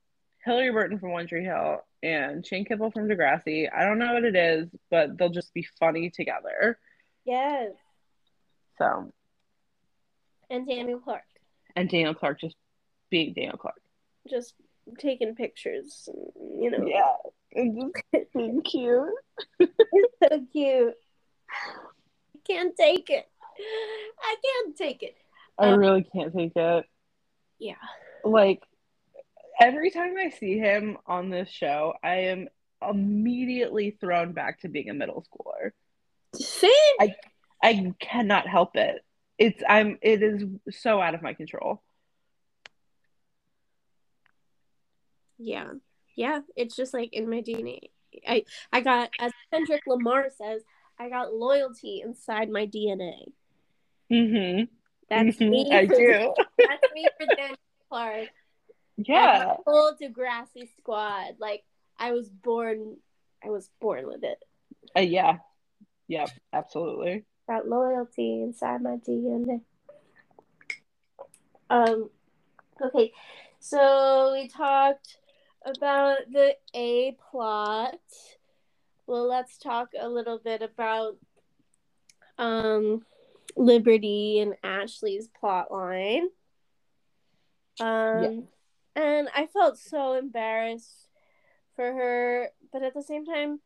Hilarie 0.47 0.73
Burton 0.73 0.99
from 0.99 1.13
One 1.13 1.27
Tree 1.27 1.45
Hill 1.45 1.79
and 2.03 2.47
Shane 2.47 2.65
Kippel 2.65 2.93
from 2.93 3.09
Degrassi. 3.09 3.67
I 3.75 3.85
don't 3.85 3.99
know 3.99 4.13
what 4.13 4.25
it 4.25 4.37
is, 4.37 4.69
but 4.91 5.17
they'll 5.17 5.31
just 5.31 5.55
be 5.55 5.67
funny 5.81 6.11
together. 6.11 6.79
Yes. 7.25 7.73
So. 8.79 9.13
And 10.51 10.69
Daniel 10.69 11.01
Clark. 11.01 11.25
And 11.75 11.89
Daniel 11.89 12.15
Clark 12.15 12.41
just 12.41 12.57
being 13.11 13.33
Daniel 13.33 13.57
Clark. 13.57 13.81
Just 14.29 14.55
taking 14.99 15.35
pictures, 15.35 16.09
you 16.59 16.71
know. 16.71 16.87
Yeah. 16.87 17.15
And 17.55 17.93
just 18.13 18.27
cute. 18.65 19.09
It's 19.59 20.15
so 20.23 20.47
cute. 20.53 20.95
I 21.51 22.39
can't 22.47 22.77
take 22.77 23.11
it. 23.11 23.29
I 24.21 24.37
can't 24.45 24.77
take 24.77 25.03
it. 25.03 25.15
I 25.59 25.69
Um, 25.71 25.79
really 25.79 26.03
can't 26.03 26.35
take 26.35 26.53
it. 26.57 26.85
Yeah. 27.59 27.75
Like 28.25 28.63
every 29.61 29.91
time 29.91 30.15
I 30.19 30.31
see 30.31 30.59
him 30.59 30.99
on 31.07 31.31
this 31.31 31.49
show, 31.49 31.95
I 32.03 32.17
am 32.17 32.49
immediately 32.87 33.97
thrown 34.01 34.33
back 34.33 34.61
to 34.61 34.69
being 34.69 34.91
a 34.91 34.95
middle 34.95 35.25
schooler. 35.33 35.71
Same. 36.35 36.71
I 37.01 37.15
I 37.63 37.95
cannot 38.01 38.49
help 38.49 38.77
it. 38.77 39.01
It's 39.39 39.63
I'm 39.69 39.99
it 40.03 40.23
is 40.23 40.45
so 40.71 41.01
out 41.01 41.15
of 41.15 41.23
my 41.23 41.35
control. 41.35 41.83
Yeah. 45.39 45.73
Yeah. 46.17 46.41
It's 46.57 46.77
just 46.77 46.95
like 46.95 47.13
in 47.13 47.29
my 47.29 47.41
DNA. 47.41 47.91
I 48.27 48.45
I 48.73 48.81
got 48.81 49.11
as 49.19 49.33
Kendrick 49.53 49.83
Lamar 49.87 50.29
says, 50.37 50.63
I 50.99 51.09
got 51.09 51.35
loyalty 51.35 52.03
inside 52.05 52.49
my 52.51 52.67
DNA. 52.67 53.33
Mm-hmm. 54.11 54.65
That's 55.09 55.41
me. 55.41 55.71
I 55.73 55.87
do. 55.87 56.35
That's 56.59 56.93
me 56.95 57.07
for 57.19 57.27
Daniel 57.35 57.57
Clark. 57.89 58.29
Yeah. 58.97 59.57
Whole 59.67 59.93
Degrassi 60.01 60.69
squad. 60.79 61.37
Like 61.39 61.65
I 61.99 62.13
was 62.13 62.29
born 62.29 62.97
I 63.45 63.51
was 63.51 63.71
born 63.81 64.07
with 64.07 64.25
it. 64.25 64.39
Uh, 64.97 65.01
yeah. 65.01 65.39
Yep, 66.09 66.31
absolutely. 66.53 67.25
Got 67.49 67.69
loyalty 67.69 68.43
inside 68.43 68.83
my 68.83 68.97
DNA. 68.97 69.61
Um 71.71 72.11
okay. 72.81 73.13
So 73.59 74.33
we 74.35 74.49
talked 74.49 75.17
about 75.65 76.19
the 76.31 76.57
A 76.75 77.17
plot. 77.31 77.99
Well, 79.07 79.29
let's 79.29 79.59
talk 79.59 79.91
a 79.99 80.09
little 80.09 80.39
bit 80.39 80.63
about 80.63 81.17
um 82.39 83.05
Liberty 83.57 84.41
and 84.41 84.55
Ashley's 84.63 85.29
plot 85.29 85.71
line. 85.73 86.29
Um 87.81 88.49
and 88.97 89.29
I 89.35 89.47
felt 89.47 89.79
so 89.79 90.15
embarrassed 90.15 91.09
for 91.75 91.93
her, 91.93 92.51
but 92.73 92.83
at 92.83 92.95
the 92.95 93.03
same 93.03 93.27
time, 93.27 93.61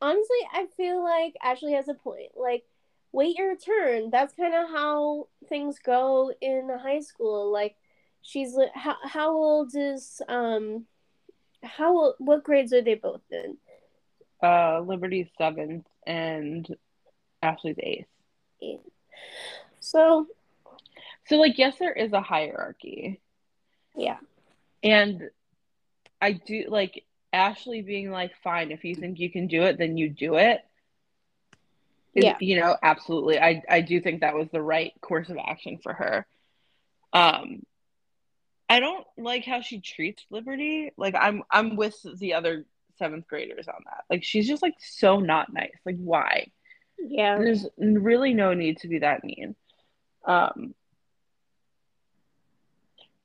honestly, 0.00 0.36
I 0.52 0.66
feel 0.76 1.02
like 1.02 1.34
Ashley 1.42 1.72
has 1.72 1.88
a 1.88 1.94
point. 1.94 2.32
Like, 2.36 2.64
wait 3.12 3.36
your 3.36 3.56
turn. 3.56 4.10
That's 4.10 4.34
kind 4.34 4.54
of 4.54 4.68
how 4.68 5.28
things 5.48 5.78
go 5.78 6.32
in 6.40 6.68
high 6.82 7.00
school. 7.00 7.50
Like, 7.50 7.76
she's 8.20 8.54
li- 8.54 8.70
how 8.74 8.96
how 9.04 9.30
old 9.30 9.72
is 9.74 10.20
um 10.28 10.86
how 11.62 12.14
what 12.18 12.44
grades 12.44 12.72
are 12.72 12.82
they 12.82 12.94
both 12.94 13.22
in? 13.30 13.56
Uh 14.42 14.80
Liberty's 14.80 15.28
seventh 15.38 15.86
and 16.06 16.66
Ashley's 17.42 17.76
eighth. 17.78 18.06
So 19.80 20.26
So 21.26 21.36
like 21.36 21.58
yes, 21.58 21.78
there 21.78 21.92
is 21.92 22.12
a 22.12 22.20
hierarchy. 22.20 23.20
yeah, 23.96 24.18
And 24.82 25.30
I 26.20 26.32
do 26.32 26.64
like 26.68 27.04
Ashley 27.32 27.82
being 27.82 28.10
like, 28.10 28.32
fine, 28.42 28.70
if 28.70 28.84
you 28.84 28.94
think 28.94 29.18
you 29.18 29.30
can 29.30 29.46
do 29.46 29.62
it, 29.62 29.78
then 29.78 29.96
you 29.96 30.08
do 30.08 30.36
it. 30.36 30.60
Is- 32.14 32.24
Yeah. 32.24 32.36
You 32.40 32.60
know, 32.60 32.76
absolutely. 32.82 33.38
I, 33.38 33.62
I 33.68 33.80
do 33.80 34.00
think 34.00 34.20
that 34.20 34.34
was 34.34 34.48
the 34.52 34.62
right 34.62 34.92
course 35.00 35.28
of 35.28 35.36
action 35.38 35.78
for 35.82 35.92
her. 35.92 36.26
Um 37.12 37.62
I 38.72 38.80
don't 38.80 39.06
like 39.18 39.44
how 39.44 39.60
she 39.60 39.80
treats 39.80 40.24
Liberty. 40.30 40.92
Like 40.96 41.14
I'm 41.14 41.42
I'm 41.50 41.76
with 41.76 41.94
the 42.18 42.32
other 42.32 42.64
seventh 42.96 43.28
graders 43.28 43.68
on 43.68 43.82
that. 43.84 44.04
Like 44.08 44.24
she's 44.24 44.48
just 44.48 44.62
like 44.62 44.76
so 44.78 45.20
not 45.20 45.52
nice. 45.52 45.76
Like 45.84 45.98
why? 45.98 46.50
yeah, 46.98 47.36
There's 47.36 47.66
really 47.76 48.32
no 48.32 48.54
need 48.54 48.78
to 48.78 48.88
be 48.88 49.00
that 49.00 49.24
mean. 49.24 49.54
Um, 50.24 50.74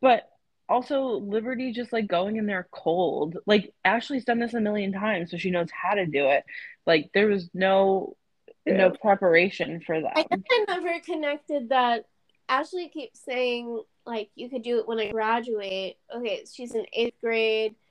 but 0.01 0.29
also 0.67 1.11
Liberty 1.11 1.71
just 1.71 1.93
like 1.93 2.07
going 2.07 2.35
in 2.35 2.45
there 2.45 2.67
cold. 2.71 3.37
Like 3.45 3.73
Ashley's 3.85 4.25
done 4.25 4.39
this 4.39 4.53
a 4.53 4.59
million 4.59 4.91
times, 4.91 5.31
so 5.31 5.37
she 5.37 5.49
knows 5.49 5.69
how 5.71 5.93
to 5.93 6.05
do 6.05 6.27
it. 6.27 6.43
Like 6.85 7.11
there 7.13 7.27
was 7.27 7.49
no 7.53 8.17
no 8.65 8.89
preparation 8.89 9.79
for 9.79 10.01
that. 10.01 10.17
I 10.17 10.23
guess 10.23 10.41
I 10.51 10.65
never 10.67 10.99
connected 10.99 11.69
that. 11.69 12.03
Ashley 12.49 12.89
keeps 12.89 13.23
saying 13.23 13.81
like 14.07 14.29
you 14.35 14.49
could 14.49 14.63
do 14.63 14.79
it 14.79 14.87
when 14.87 14.99
I 14.99 15.11
graduate. 15.11 15.97
Okay, 16.15 16.45
she's 16.51 16.73
in 16.73 16.85
eighth 16.93 17.19
grade. 17.21 17.75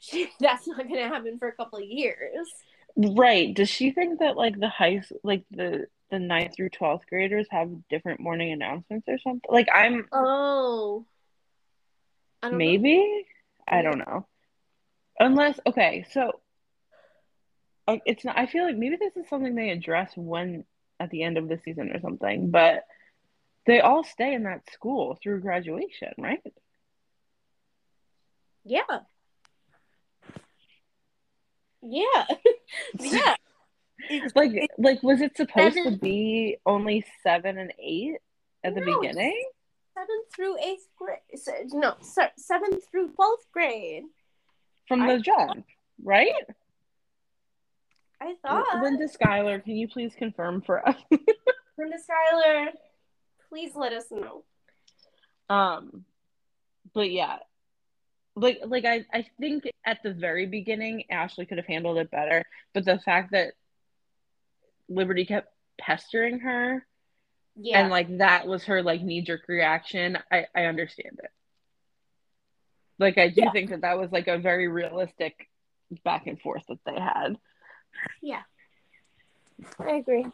She, 0.00 0.30
that's 0.38 0.68
not 0.68 0.78
gonna 0.78 1.08
happen 1.08 1.40
for 1.40 1.48
a 1.48 1.52
couple 1.52 1.80
of 1.80 1.84
years. 1.84 2.46
Right. 2.96 3.52
Does 3.52 3.68
she 3.68 3.90
think 3.90 4.20
that 4.20 4.36
like 4.36 4.56
the 4.56 4.68
high 4.68 5.02
like 5.24 5.42
the 5.50 5.88
the 6.12 6.20
ninth 6.20 6.54
through 6.54 6.68
twelfth 6.68 7.06
graders 7.08 7.48
have 7.50 7.68
different 7.88 8.20
morning 8.20 8.52
announcements 8.52 9.08
or 9.08 9.18
something? 9.18 9.50
Like 9.50 9.66
I'm 9.74 10.06
Oh, 10.12 11.04
I 12.42 12.46
don't 12.46 12.52
know. 12.52 12.58
Maybe? 12.58 13.26
I 13.66 13.82
don't 13.82 13.98
know. 13.98 14.26
Unless, 15.20 15.60
okay, 15.66 16.06
so 16.12 16.40
uh, 17.88 17.96
it's 18.06 18.24
not, 18.24 18.38
I 18.38 18.46
feel 18.46 18.64
like 18.64 18.76
maybe 18.76 18.96
this 18.96 19.16
is 19.16 19.28
something 19.28 19.54
they 19.54 19.70
address 19.70 20.12
when 20.14 20.64
at 21.00 21.10
the 21.10 21.22
end 21.22 21.38
of 21.38 21.48
the 21.48 21.58
season 21.64 21.90
or 21.90 22.00
something, 22.00 22.50
but 22.50 22.84
they 23.68 23.80
all 23.80 24.02
stay 24.02 24.32
in 24.32 24.44
that 24.44 24.62
school 24.72 25.18
through 25.22 25.40
graduation, 25.40 26.12
right? 26.16 26.40
Yeah. 28.64 28.80
Yeah. 31.82 32.24
yeah. 32.98 33.34
Like, 34.34 34.52
like 34.78 35.02
was 35.02 35.20
it 35.20 35.36
supposed 35.36 35.76
to 35.76 35.90
be 35.90 36.56
only 36.64 37.04
seven 37.22 37.58
and 37.58 37.72
eight 37.82 38.14
at 38.64 38.74
the 38.76 38.80
No, 38.80 39.00
beginning? 39.00 39.42
Seventh 39.92 40.34
through 40.34 40.56
eighth 40.64 40.86
grade. 40.96 41.66
No, 41.72 41.94
se- 42.00 42.30
seventh 42.38 42.84
through 42.90 43.10
twelfth 43.10 43.46
grade. 43.52 44.04
From 44.86 45.02
I- 45.02 45.16
the 45.16 45.20
jump, 45.20 45.66
right? 46.02 46.32
I 48.22 48.34
thought. 48.40 48.82
Linda 48.82 49.08
Schuyler, 49.08 49.58
can 49.58 49.76
you 49.76 49.88
please 49.88 50.14
confirm 50.16 50.62
for 50.62 50.88
us? 50.88 50.96
Linda 51.10 51.98
Schuyler, 51.98 52.68
please 53.48 53.72
let 53.74 53.92
us 53.92 54.06
know. 54.10 54.44
Um, 55.48 56.04
but 56.94 57.10
yeah, 57.10 57.38
like 58.36 58.60
like 58.66 58.84
I 58.84 59.04
I 59.12 59.26
think 59.40 59.64
at 59.84 59.98
the 60.02 60.12
very 60.12 60.46
beginning 60.46 61.04
Ashley 61.10 61.46
could 61.46 61.58
have 61.58 61.66
handled 61.66 61.98
it 61.98 62.10
better, 62.10 62.44
but 62.74 62.84
the 62.84 62.98
fact 62.98 63.32
that 63.32 63.54
Liberty 64.88 65.24
kept 65.24 65.52
pestering 65.80 66.40
her 66.40 66.86
Yeah. 67.56 67.80
and 67.80 67.90
like 67.90 68.18
that 68.18 68.46
was 68.46 68.64
her 68.64 68.82
like 68.82 69.02
knee 69.02 69.22
jerk 69.22 69.42
reaction, 69.48 70.18
I 70.30 70.46
I 70.54 70.64
understand 70.64 71.18
it. 71.22 71.30
Like 72.98 73.16
I 73.18 73.28
do 73.28 73.42
Yeah. 73.42 73.52
think 73.52 73.70
that 73.70 73.82
that 73.82 73.98
was 73.98 74.10
like 74.12 74.28
a 74.28 74.38
very 74.38 74.68
realistic 74.68 75.48
back 76.04 76.26
and 76.26 76.40
forth 76.40 76.64
that 76.68 76.78
they 76.84 76.98
had. 77.00 77.36
Yeah. 78.22 78.42
I 79.80 79.96
agree. 79.96 80.26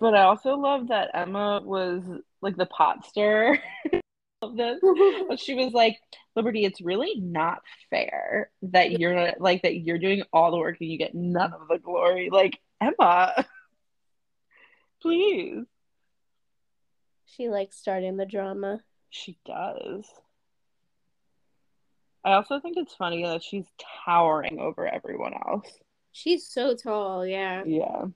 But 0.00 0.14
I 0.14 0.22
also 0.22 0.54
love 0.56 0.88
that 0.88 1.10
Emma 1.14 1.60
was 1.64 2.02
like 2.40 2.56
the 2.56 2.66
pot 2.66 3.04
stirrer 3.06 3.58
of 4.42 4.56
this. 4.56 4.80
But 5.28 5.40
she 5.40 5.54
was 5.54 5.72
like, 5.72 5.98
Liberty, 6.36 6.64
it's 6.64 6.80
really 6.80 7.14
not 7.16 7.62
fair 7.90 8.50
that 8.62 8.98
you're 8.98 9.32
like 9.38 9.62
that 9.62 9.76
you're 9.76 9.98
doing 9.98 10.22
all 10.32 10.50
the 10.50 10.56
work 10.56 10.76
and 10.80 10.90
you 10.90 10.98
get 10.98 11.14
none 11.14 11.52
of 11.52 11.68
the 11.68 11.78
glory. 11.78 12.30
Like, 12.30 12.58
Emma, 12.80 13.44
please. 15.02 15.64
she 17.26 17.48
likes 17.48 17.76
starting 17.76 18.16
the 18.16 18.26
drama. 18.26 18.80
She 19.10 19.38
does. 19.44 20.06
I 22.24 22.32
also 22.32 22.60
think 22.60 22.76
it's 22.76 22.94
funny 22.94 23.22
that 23.24 23.42
she's 23.42 23.66
towering 24.04 24.58
over 24.60 24.86
everyone 24.86 25.32
else. 25.34 25.66
She's 26.12 26.46
so 26.48 26.74
tall, 26.74 27.26
yeah. 27.26 27.62
Yeah. 27.64 28.06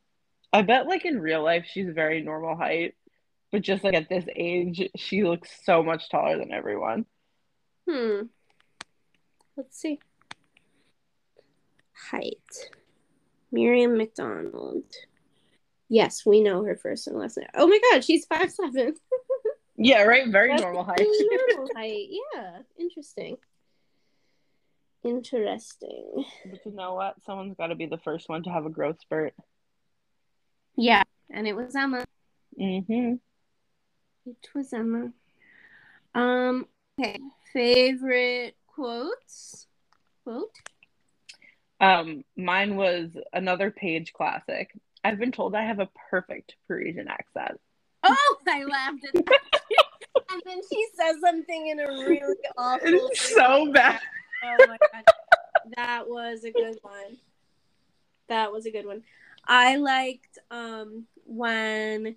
I 0.52 0.62
bet 0.62 0.86
like 0.86 1.04
in 1.04 1.20
real 1.20 1.42
life 1.42 1.66
she's 1.70 1.88
very 1.94 2.20
normal 2.22 2.56
height, 2.56 2.94
but 3.52 3.60
just 3.62 3.84
like 3.84 3.94
at 3.94 4.08
this 4.08 4.24
age, 4.34 4.88
she 4.96 5.22
looks 5.22 5.50
so 5.64 5.82
much 5.82 6.08
taller 6.10 6.38
than 6.38 6.52
everyone. 6.52 7.04
Hmm. 7.88 8.22
Let's 9.56 9.78
see. 9.78 10.00
Height. 12.10 12.70
Miriam 13.52 13.98
McDonald. 13.98 14.84
Yes, 15.90 16.24
we 16.24 16.40
know 16.40 16.64
her 16.64 16.74
first 16.74 17.06
and 17.06 17.18
last 17.18 17.36
name. 17.36 17.46
Oh 17.54 17.66
my 17.66 17.78
god, 17.90 18.02
she's 18.02 18.24
five 18.24 18.50
seven. 18.50 18.94
Yeah, 19.76 20.02
right? 20.02 20.28
Very 20.28 20.50
That's 20.50 20.62
normal 20.62 20.84
height. 20.84 21.00
normal 21.48 21.68
height. 21.74 22.08
Yeah. 22.10 22.58
Interesting. 22.78 23.36
Interesting. 25.02 26.24
But 26.44 26.60
you 26.64 26.72
know 26.72 26.94
what? 26.94 27.14
Someone's 27.24 27.56
got 27.56 27.68
to 27.68 27.74
be 27.74 27.86
the 27.86 27.98
first 27.98 28.28
one 28.28 28.42
to 28.44 28.50
have 28.50 28.66
a 28.66 28.70
growth 28.70 29.00
spurt. 29.00 29.34
Yeah. 30.76 31.02
And 31.30 31.48
it 31.48 31.56
was 31.56 31.74
Emma. 31.74 32.04
Mm-hmm. 32.60 33.14
It 34.26 34.48
was 34.54 34.72
Emma. 34.72 35.12
Um, 36.14 36.66
okay. 36.98 37.18
Favorite 37.52 38.56
quotes? 38.66 39.66
Quote? 40.24 40.56
Um, 41.80 42.24
mine 42.36 42.76
was 42.76 43.16
another 43.32 43.70
Paige 43.70 44.12
classic. 44.12 44.70
I've 45.04 45.18
been 45.18 45.32
told 45.32 45.54
I 45.54 45.64
have 45.64 45.80
a 45.80 45.88
perfect 46.10 46.54
Parisian 46.68 47.08
accent. 47.08 47.60
Oh, 48.04 48.36
I 48.48 48.64
laughed 48.64 49.04
at 49.04 49.24
that. 49.24 49.40
and 50.30 50.42
then 50.44 50.60
she 50.72 50.86
says 50.94 51.16
something 51.20 51.68
in 51.68 51.80
a 51.80 51.86
really 51.86 52.36
awful. 52.56 52.80
It's 52.84 53.34
so 53.34 53.72
bad. 53.72 54.00
Oh 54.44 54.56
my 54.68 54.78
god, 54.92 55.04
that 55.76 56.08
was 56.08 56.44
a 56.44 56.52
good 56.52 56.78
one. 56.82 57.18
That 58.28 58.52
was 58.52 58.66
a 58.66 58.70
good 58.70 58.86
one. 58.86 59.02
I 59.46 59.76
liked 59.76 60.38
um 60.50 61.06
when 61.24 62.16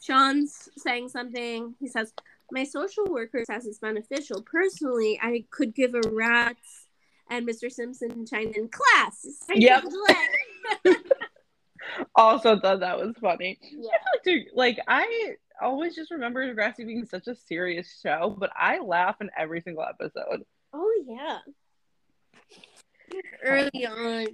Sean's 0.00 0.68
saying 0.76 1.08
something. 1.08 1.74
He 1.80 1.88
says, 1.88 2.12
"My 2.50 2.64
social 2.64 3.06
worker 3.06 3.44
says 3.44 3.66
it's 3.66 3.78
beneficial. 3.78 4.42
Personally, 4.42 5.18
I 5.22 5.44
could 5.50 5.74
give 5.74 5.94
a 5.94 6.02
rat's." 6.10 6.86
And 7.30 7.46
Mr. 7.46 7.70
Simpson 7.70 8.24
chimed 8.26 8.56
in, 8.56 8.68
"Class." 8.68 9.26
Yep. 9.54 9.84
also 12.14 12.58
thought 12.58 12.80
that 12.80 12.98
was 12.98 13.14
funny. 13.20 13.58
Yeah. 13.62 13.90
Dude, 14.24 14.46
like 14.54 14.78
I 14.86 15.36
always 15.60 15.94
just 15.94 16.10
remember 16.10 16.46
Degrassi 16.46 16.86
being 16.86 17.04
such 17.04 17.26
a 17.26 17.34
serious 17.34 18.00
show, 18.02 18.36
but 18.38 18.50
I 18.56 18.80
laugh 18.80 19.16
in 19.20 19.30
every 19.36 19.60
single 19.60 19.84
episode. 19.84 20.44
Oh 20.72 21.02
yeah. 21.06 21.38
Early 23.44 23.86
on, 23.86 24.26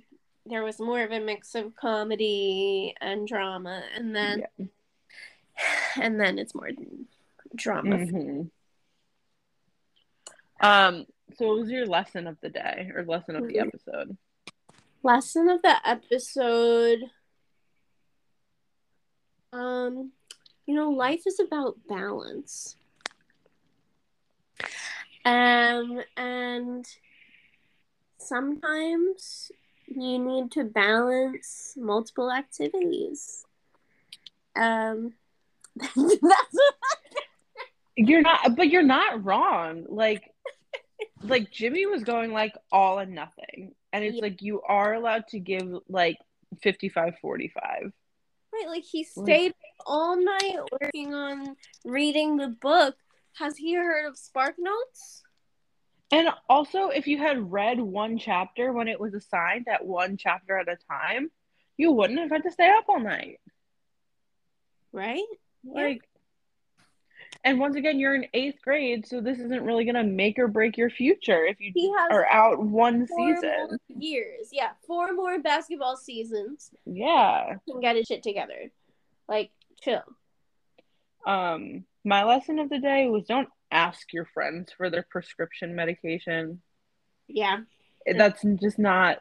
there 0.46 0.64
was 0.64 0.80
more 0.80 1.02
of 1.02 1.12
a 1.12 1.20
mix 1.20 1.54
of 1.54 1.74
comedy 1.74 2.94
and 3.00 3.26
drama, 3.26 3.82
and 3.94 4.14
then 4.14 4.44
Yeah. 4.58 4.66
and 6.00 6.20
then 6.20 6.38
it's 6.38 6.54
more 6.54 6.70
drama. 7.54 7.96
Mhm. 7.96 8.50
Um, 10.60 11.06
so 11.36 11.48
what 11.48 11.58
was 11.58 11.70
your 11.70 11.86
lesson 11.86 12.26
of 12.26 12.40
the 12.40 12.48
day 12.48 12.90
or 12.94 13.04
lesson 13.04 13.36
of 13.36 13.46
the 13.48 13.54
Mhm. 13.56 13.66
episode? 13.66 14.16
Lesson 15.02 15.48
of 15.50 15.60
the 15.62 15.88
episode. 15.88 17.10
Um, 19.52 20.12
you 20.66 20.74
know, 20.74 20.90
life 20.90 21.26
is 21.26 21.38
about 21.38 21.86
balance. 21.86 22.76
Um, 25.24 26.02
and 26.16 26.86
sometimes 28.18 29.52
you 29.86 30.18
need 30.18 30.50
to 30.52 30.64
balance 30.64 31.74
multiple 31.76 32.32
activities. 32.32 33.44
Um, 34.56 35.14
You're 37.96 38.22
not 38.22 38.56
but 38.56 38.68
you're 38.70 38.82
not 38.82 39.24
wrong. 39.24 39.84
Like 39.88 40.30
like 41.22 41.50
Jimmy 41.50 41.86
was 41.86 42.02
going 42.02 42.32
like 42.32 42.54
all 42.72 42.98
and 42.98 43.14
nothing. 43.14 43.74
And 43.92 44.04
it's 44.04 44.16
Yeah. 44.16 44.22
like 44.22 44.42
you 44.42 44.62
are 44.62 44.94
allowed 44.94 45.28
to 45.28 45.38
give 45.38 45.72
like 45.88 46.18
55 46.62 47.18
45. 47.20 47.92
Right, 48.52 48.68
like 48.68 48.84
he 48.84 49.06
Like- 49.16 49.26
stayed 49.26 49.54
all 49.86 50.16
night 50.16 50.58
working 50.80 51.14
on 51.14 51.56
reading 51.84 52.36
the 52.36 52.48
book. 52.48 52.96
Has 53.38 53.56
he 53.56 53.74
heard 53.74 54.06
of 54.06 54.16
Spark 54.16 54.56
Notes? 54.58 55.22
And 56.12 56.28
also, 56.48 56.88
if 56.90 57.06
you 57.08 57.18
had 57.18 57.50
read 57.50 57.80
one 57.80 58.18
chapter 58.18 58.72
when 58.72 58.86
it 58.86 59.00
was 59.00 59.14
assigned 59.14 59.66
at 59.68 59.84
one 59.84 60.16
chapter 60.16 60.56
at 60.56 60.68
a 60.68 60.76
time, 60.88 61.30
you 61.76 61.90
wouldn't 61.90 62.20
have 62.20 62.30
had 62.30 62.44
to 62.44 62.52
stay 62.52 62.68
up 62.70 62.84
all 62.88 63.00
night. 63.00 63.40
Right? 64.92 65.24
Like, 65.64 66.02
and 67.42 67.58
once 67.58 67.76
again, 67.76 67.98
you're 67.98 68.14
in 68.14 68.26
eighth 68.32 68.60
grade, 68.62 69.06
so 69.06 69.20
this 69.20 69.38
isn't 69.38 69.64
really 69.64 69.84
gonna 69.84 70.04
make 70.04 70.38
or 70.38 70.48
break 70.48 70.76
your 70.76 70.90
future 70.90 71.44
if 71.44 71.56
you 71.60 71.94
are 72.10 72.26
out 72.26 72.62
one 72.62 73.06
season. 73.06 73.78
years. 73.88 74.48
Yeah, 74.52 74.70
four 74.86 75.12
more 75.12 75.38
basketball 75.38 75.96
seasons. 75.96 76.70
Yeah. 76.86 77.56
Can 77.68 77.80
get 77.80 77.96
his 77.96 78.06
shit 78.06 78.22
together. 78.22 78.70
Like, 79.28 79.50
chill. 79.82 80.02
Um, 81.26 81.84
my 82.04 82.24
lesson 82.24 82.58
of 82.58 82.68
the 82.68 82.78
day 82.78 83.08
was 83.08 83.24
don't 83.24 83.48
ask 83.70 84.12
your 84.12 84.26
friends 84.26 84.72
for 84.76 84.90
their 84.90 85.06
prescription 85.10 85.74
medication. 85.74 86.62
Yeah. 87.28 87.60
That's 88.06 88.42
just 88.60 88.78
not. 88.78 89.18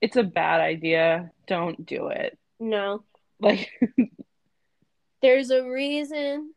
It's 0.00 0.16
a 0.16 0.22
bad 0.22 0.60
idea. 0.60 1.30
Don't 1.46 1.86
do 1.86 2.08
it. 2.08 2.38
No. 2.58 3.04
Like, 3.40 3.70
There's 5.22 5.50
a 5.50 5.62
reason 5.68 6.52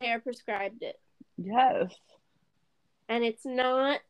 they're 0.00 0.20
prescribed 0.20 0.82
it. 0.82 0.98
yes. 1.36 1.92
And 3.08 3.22
it's 3.24 3.44
not 3.44 4.00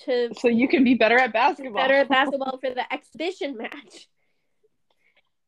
to 0.00 0.30
So 0.38 0.48
you 0.48 0.66
can 0.68 0.82
be 0.84 0.94
better 0.94 1.16
at 1.18 1.32
basketball. 1.32 1.74
better 1.82 1.94
at 1.94 2.08
basketball 2.18 2.58
for 2.58 2.70
the 2.70 2.92
exhibition 2.92 3.56
match. 3.56 4.08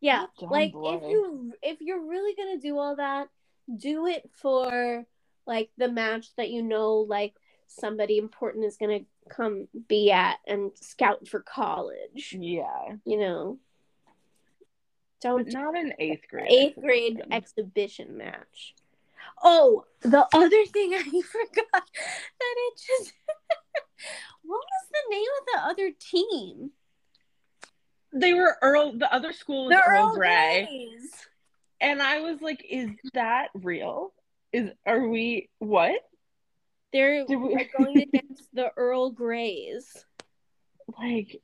Yeah, 0.00 0.26
like 0.40 0.72
if 0.74 1.02
you 1.08 1.52
if 1.62 1.80
you're 1.80 2.04
really 2.04 2.34
gonna 2.34 2.58
do 2.58 2.76
all 2.76 2.96
that, 2.96 3.28
do 3.76 4.08
it 4.08 4.28
for 4.32 5.06
like 5.46 5.70
the 5.78 5.88
match 5.88 6.26
that 6.36 6.50
you 6.50 6.60
know 6.64 7.06
like 7.08 7.34
somebody 7.68 8.18
important 8.18 8.64
is 8.64 8.76
gonna 8.76 9.02
come 9.30 9.68
be 9.86 10.10
at 10.10 10.38
and 10.44 10.72
scout 10.74 11.28
for 11.28 11.38
college. 11.38 12.34
Yeah. 12.36 12.96
You 13.04 13.16
know, 13.16 13.58
But 15.22 15.46
don't 15.46 15.52
not 15.52 15.76
in 15.76 15.92
eighth 15.98 16.28
grade. 16.28 16.50
eighth 16.50 16.80
grade 16.80 17.22
exhibition 17.30 18.16
match. 18.16 18.74
Oh, 19.42 19.84
the 20.02 20.26
other 20.34 20.64
thing 20.66 20.94
I 20.94 21.02
forgot 21.02 21.66
that 21.72 22.54
it 22.56 22.74
just 22.76 23.12
what 24.42 24.58
was 24.60 24.88
the 24.90 25.14
name 25.14 25.26
of 25.40 25.46
the 25.54 25.70
other 25.70 25.90
team? 25.98 26.70
They 28.12 28.34
were 28.34 28.56
Earl. 28.60 28.92
The 28.98 29.12
other 29.12 29.32
school 29.32 29.66
was 29.66 29.74
The 29.76 29.82
Earl, 29.90 30.08
Earl 30.08 30.14
Grey, 30.16 30.66
Greys. 30.68 31.10
and 31.80 32.02
I 32.02 32.20
was 32.20 32.42
like, 32.42 32.62
"Is 32.68 32.90
that 33.14 33.48
real? 33.54 34.12
Is 34.52 34.70
are 34.84 35.08
we 35.08 35.48
what? 35.60 35.94
They're 36.92 37.24
we- 37.24 37.68
going 37.78 38.02
against 38.02 38.48
the 38.52 38.70
Earl 38.76 39.10
Greys. 39.12 40.04
Like 40.98 41.40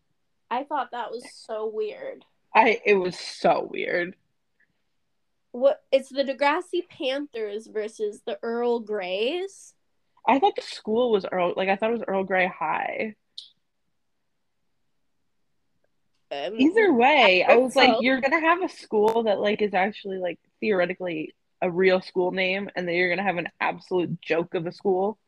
I 0.51 0.64
thought 0.64 0.91
that 0.93 1.11
was 1.11 1.25
so 1.33 1.71
weird. 1.73 2.25
I? 2.59 2.81
It 2.85 2.94
was 2.94 3.18
so 3.18 3.68
weird. 3.71 4.16
What? 5.53 5.83
It's 5.92 6.09
the 6.09 6.25
Degrassi 6.25 6.88
Panthers 6.88 7.66
versus 7.66 8.23
the 8.27 8.38
Earl 8.42 8.81
Greys. 8.81 9.75
I 10.27 10.38
thought 10.38 10.57
the 10.57 10.62
school 10.62 11.11
was 11.11 11.25
Earl. 11.31 11.55
Like 11.57 11.68
I 11.68 11.77
thought 11.77 11.90
it 11.90 11.99
was 11.99 12.05
Earl 12.07 12.25
Grey 12.25 12.47
High. 12.47 13.14
Um, 16.31 16.55
Either 16.59 16.92
way, 16.92 17.44
I 17.49 17.55
hope 17.55 17.62
was 17.62 17.77
like, 17.77 17.97
you're 18.01 18.21
gonna 18.21 18.40
have 18.40 18.62
a 18.62 18.68
school 18.68 19.23
that 19.23 19.40
like 19.40 19.62
is 19.62 19.73
actually 19.73 20.18
like 20.18 20.38
theoretically 20.61 21.35
a 21.62 21.71
real 21.71 22.03
school 22.03 22.33
name, 22.33 22.68
and 22.77 22.87
then 22.87 22.94
you're 22.94 23.09
gonna 23.09 23.23
have 23.23 23.38
an 23.38 23.49
absolute 23.61 24.21
joke 24.21 24.55
of 24.55 24.66
a 24.66 24.73
school. 24.73 25.18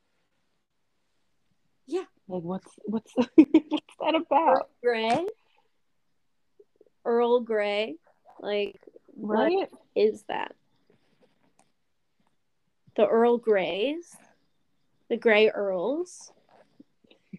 Yeah. 1.86 2.04
Like 2.28 2.42
what's 2.42 2.72
what's 2.84 3.12
what's 3.16 3.96
that 4.00 4.14
about? 4.14 4.56
Earl 4.56 4.68
Grey. 4.82 5.26
Earl 7.10 7.40
Grey. 7.40 7.96
Like, 8.40 8.80
Right? 9.16 9.52
what 9.52 9.70
is 9.96 10.22
that? 10.28 10.54
The 12.96 13.06
Earl 13.06 13.38
Greys. 13.38 14.14
The 15.08 15.16
Grey 15.16 15.50
Earls. 15.50 16.32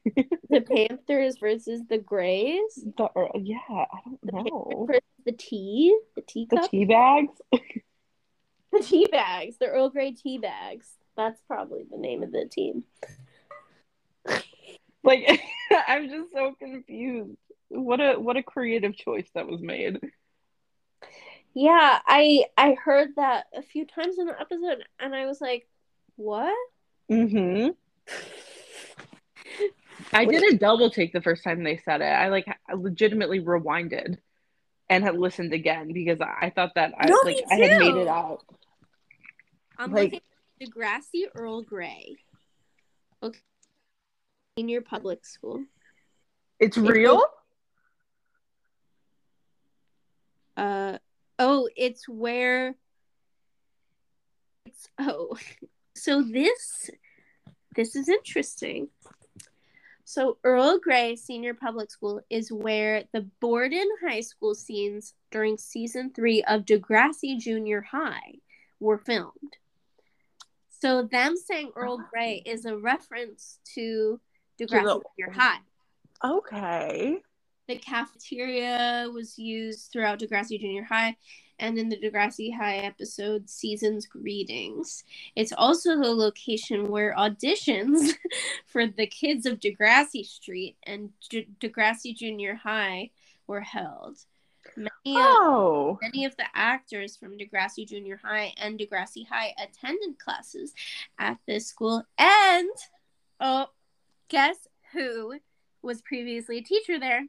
the 0.49 0.62
Panthers 0.62 1.38
versus 1.38 1.81
the 1.89 1.97
Greys. 1.97 2.84
The 2.97 3.07
Earl, 3.15 3.31
yeah, 3.41 3.57
I 3.69 3.86
don't 4.05 4.19
The 4.23 4.31
know. 4.31 4.88
the 5.25 5.31
tea. 5.31 5.97
The 6.15 6.23
The 6.49 6.67
tea 6.69 6.86
bags. 6.86 7.34
The 8.73 8.79
tea 8.79 9.05
bags, 9.12 9.57
the 9.57 9.67
Earl 9.67 9.89
Grey 9.89 10.12
tea 10.13 10.38
bags. 10.38 10.88
That's 11.17 11.41
probably 11.45 11.84
the 11.91 11.97
name 11.97 12.23
of 12.23 12.31
the 12.31 12.45
team. 12.49 12.86
Like 15.03 15.41
I'm 15.88 16.07
just 16.07 16.31
so 16.31 16.55
confused. 16.57 17.36
What 17.73 18.01
a 18.01 18.19
what 18.19 18.36
a 18.38 18.43
creative 18.43 18.95
choice 18.95 19.27
that 19.34 19.47
was 19.47 19.62
made. 19.62 19.99
Yeah, 21.53 21.99
I 22.05 22.45
I 22.57 22.73
heard 22.73 23.15
that 23.15 23.45
a 23.55 23.62
few 23.62 23.86
times 23.86 24.17
in 24.19 24.25
the 24.25 24.39
episode, 24.39 24.84
and 24.99 25.15
I 25.15 25.26
was 25.26 25.39
like, 25.39 25.67
"What?" 26.17 26.53
Mm-hmm. 27.09 27.69
I 30.13 30.26
did 30.26 30.53
a 30.53 30.57
double 30.57 30.89
take 30.89 31.13
the 31.13 31.22
first 31.22 31.43
time 31.43 31.63
they 31.63 31.78
said 31.78 32.01
it. 32.01 32.05
I 32.05 32.30
like 32.30 32.47
I 32.47 32.74
legitimately 32.74 33.39
rewinded 33.39 34.17
and 34.89 35.03
had 35.03 35.17
listened 35.17 35.53
again 35.53 35.93
because 35.93 36.19
I, 36.19 36.47
I 36.47 36.49
thought 36.49 36.74
that 36.76 36.93
I 36.97 37.07
No, 37.07 37.19
like 37.24 37.38
I 37.49 37.55
had 37.55 37.80
made 37.80 37.95
it 37.95 38.07
out. 38.07 38.43
I'm 39.78 39.91
Like- 39.91 40.11
looking 40.11 40.22
at 40.61 40.69
Degrassi 40.69 41.24
Earl 41.34 41.61
Grey. 41.61 42.17
Okay, 43.24 43.39
in 44.57 44.67
your 44.67 44.82
public 44.82 45.26
school. 45.26 45.63
It's 46.59 46.78
real? 46.78 47.24
Uh 50.58 50.97
oh, 51.39 51.70
it's 51.76 52.08
where. 52.08 52.76
It's 54.66 54.88
oh, 54.99 55.38
so 55.95 56.22
this 56.22 56.89
this 57.76 57.95
is 57.95 58.10
interesting. 58.10 58.89
So 60.04 60.38
Earl 60.43 60.78
Grey 60.80 61.16
Senior 61.16 61.54
Public 61.54 61.89
School 61.89 62.22
is 62.30 62.52
where 62.52 63.06
the 63.14 63.30
Borden 63.39 63.88
High 64.06 64.20
School 64.20 64.56
scenes 64.56 65.14
during 65.32 65.58
season 65.58 66.12
three 66.14 66.43
of 66.43 66.66
Degrassi 66.66 67.39
Junior 67.39 67.82
High 67.82 68.34
were 68.82 68.97
filmed. 68.97 69.56
So 70.82 71.04
them 71.04 71.38
saying 71.38 71.72
Earl 71.78 72.04
Grey 72.12 72.43
is 72.45 72.66
a 72.66 72.76
reference 72.76 73.60
to 73.76 74.20
Degrassi 74.60 75.02
Junior 75.18 75.32
High. 75.34 75.60
Okay. 76.26 77.22
The 77.68 77.78
cafeteria 77.78 79.07
was 79.14 79.38
used 79.38 79.91
throughout 79.91 80.20
Degrassi 80.20 80.59
Junior 80.59 80.84
High 80.84 81.16
and 81.59 81.78
in 81.78 81.89
the 81.89 81.97
Degrassi 81.97 82.53
High 82.55 82.78
episode 82.78 83.49
Season's 83.49 84.07
Greetings. 84.07 85.03
It's 85.36 85.53
also 85.53 85.95
the 85.95 86.14
location 86.14 86.89
where 86.89 87.14
auditions 87.16 88.14
for 88.66 88.88
the 88.88 89.05
kids 89.05 89.45
of 89.45 89.59
Degrassi 89.59 90.26
Street 90.26 90.76
and 90.84 91.12
J- 91.30 91.47
Degrassi 91.62 92.16
Junior 92.16 92.55
High 92.55 93.12
were 93.47 93.62
held. 93.62 94.18
Many 94.76 94.89
of, 95.05 95.16
Oh. 95.16 95.99
many 96.01 96.26
of 96.26 96.36
the 96.38 96.45
actors 96.55 97.16
from 97.16 97.38
Degrassi 97.38 97.88
Junior 97.88 98.20
High 98.24 98.53
and 98.57 98.80
Degrassi 98.80 99.28
High 99.28 99.53
attended 99.62 100.18
classes 100.20 100.74
at 101.20 101.38
this 101.47 101.68
school. 101.68 102.03
And, 102.18 102.70
oh, 103.39 103.68
guess 104.30 104.57
who 104.93 105.36
was 105.84 106.01
previously 106.01 106.57
a 106.57 106.64
teacher 106.64 106.99
there? 106.99 107.26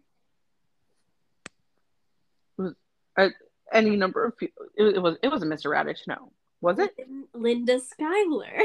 Any 3.72 3.96
number 3.96 4.24
of 4.24 4.36
people. 4.36 4.66
It, 4.76 4.96
it 4.96 5.02
was. 5.02 5.16
It 5.22 5.28
wasn't 5.28 5.52
Mr. 5.52 5.70
Raditch. 5.70 6.06
No. 6.06 6.32
Was 6.60 6.78
it? 6.78 6.94
Linda 7.34 7.80
Schuyler. 7.80 8.62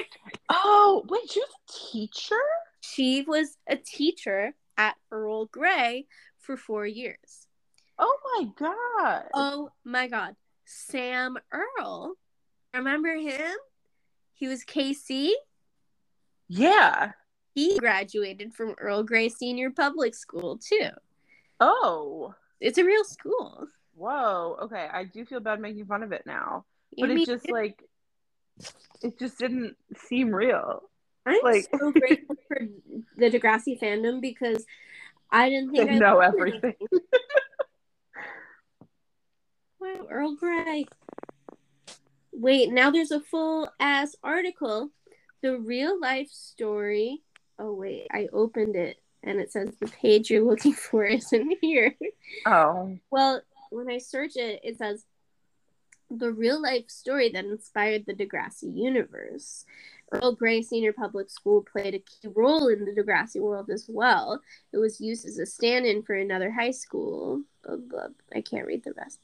Oh, 0.49 1.03
wait. 1.09 1.31
She 1.31 1.39
was 1.39 1.49
a 1.49 1.91
teacher. 1.91 2.35
She 2.81 3.23
was 3.23 3.57
a 3.67 3.75
teacher 3.75 4.53
at 4.77 4.95
Earl 5.11 5.45
Grey 5.47 6.05
for 6.39 6.57
four 6.57 6.85
years. 6.85 7.47
Oh 7.97 8.17
my 8.37 8.47
god. 8.59 9.23
Oh 9.33 9.71
my 9.83 10.07
God. 10.07 10.35
Sam 10.65 11.37
Earle. 11.51 12.13
Remember 12.73 13.15
him? 13.15 13.55
He 14.33 14.47
was 14.47 14.63
KC. 14.63 15.31
yeah. 16.47 17.13
He 17.55 17.79
graduated 17.79 18.53
from 18.53 18.75
Earl 18.77 19.01
Grey 19.01 19.29
Senior 19.29 19.71
Public 19.71 20.13
School 20.13 20.59
too. 20.59 20.89
Oh. 21.59 22.35
It's 22.59 22.77
a 22.77 22.83
real 22.85 23.03
school. 23.03 23.67
Whoa. 23.97 24.57
Okay. 24.63 24.87
I 24.91 25.03
do 25.05 25.25
feel 25.25 25.39
bad 25.39 25.59
making 25.59 25.85
fun 25.87 26.03
of 26.03 26.11
it 26.11 26.23
now, 26.25 26.65
You 26.95 27.05
but 27.07 27.13
mean- 27.13 27.23
it 27.23 27.25
just 27.25 27.49
like. 27.51 27.83
It 29.03 29.19
just 29.19 29.37
didn't 29.37 29.75
seem 30.07 30.33
real. 30.33 30.81
I'm 31.25 31.39
like- 31.43 31.67
so 31.79 31.91
grateful 31.91 32.35
for 32.47 32.57
the 33.17 33.29
Degrassi 33.29 33.79
fandom 33.79 34.21
because 34.21 34.65
I 35.31 35.49
didn't 35.49 35.71
think 35.71 35.89
They 35.89 35.95
I 35.95 35.99
know 35.99 36.19
everything. 36.19 36.75
Wow, 39.79 40.07
Earl 40.09 40.35
Grey. 40.35 40.85
Wait, 42.31 42.71
now 42.71 42.89
there's 42.91 43.11
a 43.11 43.19
full 43.19 43.69
ass 43.79 44.15
article. 44.23 44.89
The 45.41 45.59
real 45.59 45.99
life 45.99 46.29
story. 46.31 47.21
Oh 47.59 47.73
wait, 47.73 48.07
I 48.11 48.27
opened 48.33 48.75
it 48.75 48.97
and 49.23 49.39
it 49.39 49.51
says 49.51 49.69
the 49.79 49.87
page 49.87 50.29
you're 50.29 50.43
looking 50.43 50.73
for 50.87 51.05
isn't 51.05 51.57
here. 51.61 51.95
Oh. 52.45 52.97
Well, 53.11 53.41
when 53.69 53.89
I 53.89 53.97
search 53.97 54.35
it, 54.35 54.61
it 54.63 54.77
says 54.77 55.05
the 56.09 56.31
real 56.31 56.61
life 56.61 56.89
story 56.89 57.29
that 57.29 57.45
inspired 57.45 58.05
the 58.05 58.13
Degrassi 58.13 58.75
universe. 58.75 59.65
Earl 60.11 60.35
Grey 60.35 60.61
Senior 60.61 60.93
Public 60.93 61.29
School 61.29 61.65
played 61.69 61.93
a 61.93 61.99
key 61.99 62.29
role 62.33 62.69
in 62.69 62.85
the 62.85 62.91
Degrassi 62.91 63.41
world 63.41 63.69
as 63.69 63.85
well. 63.89 64.41
It 64.71 64.77
was 64.77 65.01
used 65.01 65.25
as 65.25 65.37
a 65.37 65.45
stand 65.45 65.85
in 65.85 66.01
for 66.01 66.15
another 66.15 66.49
high 66.49 66.71
school. 66.71 67.41
I 68.33 68.41
can't 68.41 68.65
read 68.65 68.83
the 68.85 68.93
rest. 68.93 69.19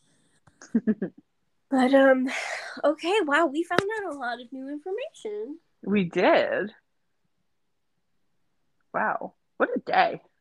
but, 1.69 1.93
um, 1.93 2.29
okay, 2.83 3.15
wow, 3.21 3.45
we 3.45 3.63
found 3.63 3.81
out 3.97 4.13
a 4.13 4.17
lot 4.17 4.41
of 4.41 4.51
new 4.51 4.67
information. 4.67 5.59
We 5.85 6.03
did. 6.03 6.73
Wow. 8.93 9.33
What 9.57 9.69
a 9.75 9.79
day. 9.79 10.21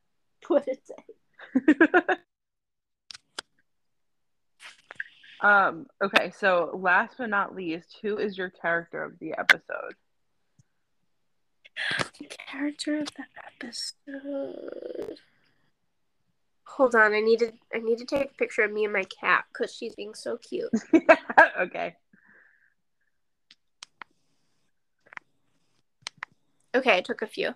What 0.48 0.66
a 0.66 0.74
day. 0.74 2.16
um, 5.43 5.86
okay, 6.03 6.32
so 6.38 6.70
last 6.80 7.16
but 7.18 7.28
not 7.28 7.55
least, 7.55 7.99
who 8.01 8.16
is 8.16 8.38
your 8.38 8.51
character 8.51 9.03
of 9.03 9.18
the 9.18 9.34
episode? 9.38 9.95
Character 12.49 12.99
of 12.99 13.09
the 13.16 13.24
episode. 13.64 15.18
Hold 16.64 16.95
on, 16.95 17.12
I 17.12 17.20
need 17.20 17.40
to 17.40 17.53
I 17.74 17.78
need 17.78 17.99
to 17.99 18.05
take 18.05 18.30
a 18.30 18.34
picture 18.34 18.62
of 18.62 18.72
me 18.72 18.84
and 18.84 18.93
my 18.93 19.05
cat 19.05 19.45
because 19.53 19.74
she's 19.74 19.95
being 19.95 20.14
so 20.14 20.38
cute. 20.38 20.70
okay. 21.61 21.97
Okay, 26.74 26.97
I 26.97 27.01
took 27.03 27.20
a 27.20 27.26
few. 27.26 27.55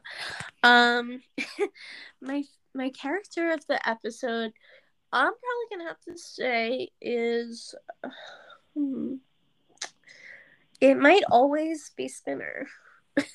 Um, 0.63 1.23
my 2.21 2.43
my 2.75 2.91
character 2.91 3.53
of 3.53 3.67
the 3.67 3.89
episode, 3.89 4.53
I'm 5.13 5.33
probably 5.33 5.67
gonna 5.71 5.89
have 5.89 6.01
to 6.03 6.19
say 6.19 6.89
is, 7.01 7.75
hmm, 8.75 9.15
it 10.81 10.97
might 10.97 11.23
always 11.31 11.91
be 11.97 12.09
Spinner. 12.09 12.67
it 13.17 13.27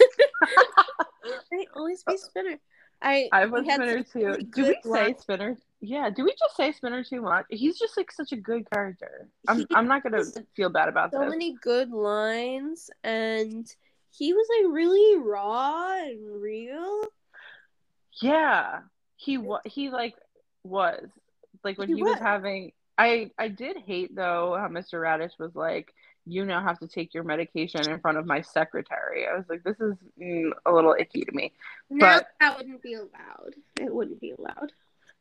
might 1.52 1.68
always 1.76 2.04
be 2.04 2.18
Spinner. 2.18 2.60
I 3.02 3.30
I 3.32 3.46
was 3.46 3.64
Spinner 3.66 4.04
too. 4.04 4.20
really 4.20 4.44
Do 4.44 4.64
we 4.68 4.78
say. 4.84 5.16
Spinner? 5.18 5.58
Yeah, 5.80 6.12
do 6.12 6.24
we 6.24 6.36
just 6.38 6.56
say 6.56 6.72
Spinner 6.72 7.04
too 7.04 7.22
much? 7.22 7.46
He's 7.50 7.80
just 7.80 7.98
like 7.98 8.12
such 8.12 8.32
a 8.32 8.38
good 8.38 8.70
character. 8.70 9.28
I'm 9.48 9.60
He 9.60 9.68
I'm 9.74 9.88
not 9.88 10.04
gonna 10.04 10.24
feel 10.56 10.70
bad 10.70 10.88
about 10.90 11.12
that. 11.12 11.18
so 11.18 11.24
this. 11.24 11.32
many 11.32 11.56
good 11.62 11.90
lines 11.90 12.92
and 13.04 13.66
he 14.12 14.34
was 14.34 14.48
like 14.60 14.74
really 14.74 15.18
raw 15.18 15.94
and 16.04 16.42
real. 16.42 17.02
Yeah, 18.22 18.82
he 19.16 19.38
was. 19.38 19.62
He 19.66 19.90
like 19.90 20.16
was 20.64 21.10
like 21.64 21.78
when 21.78 21.88
He 21.90 21.96
he, 21.96 22.04
was. 22.04 22.20
having. 22.20 22.72
I 22.98 23.32
I 23.38 23.48
did 23.48 23.78
hate 23.78 24.16
though 24.16 24.56
how 24.60 24.68
Mr. 24.68 24.96
Raditch 25.02 25.40
was 25.40 25.56
like, 25.56 25.94
you 26.26 26.46
now 26.46 26.62
have 26.62 26.78
to 26.80 26.88
take 26.88 27.14
your 27.14 27.24
medication 27.24 27.90
in 27.90 28.00
front 28.00 28.18
of 28.18 28.26
my 28.26 28.42
secretary. 28.42 29.26
I 29.28 29.36
was 29.36 29.46
like, 29.50 29.64
this 29.64 29.80
is 29.80 29.96
mm, 30.22 30.52
a 30.66 30.72
little 30.72 30.96
icky 31.00 31.22
to 31.26 31.32
me. 31.32 31.54
No, 31.90 32.06
But- 32.06 32.28
that 32.40 32.58
wouldn't 32.58 32.82
be 32.82 32.94
allowed. 32.94 33.56
It 33.80 33.94
wouldn't 33.94 34.20
be 34.22 34.32
allowed. 34.38 34.72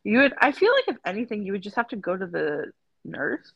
You 0.05 0.19
would. 0.21 0.35
I 0.41 0.53
feel 0.53 0.73
like 0.73 0.89
if 0.89 0.97
anything, 1.07 1.45
you 1.45 1.53
would 1.53 1.63
just 1.63 1.77
have 1.77 1.89
to 1.89 1.97
go 1.97 2.17
to 2.17 2.27
the 2.27 2.73
nurse. 3.05 3.53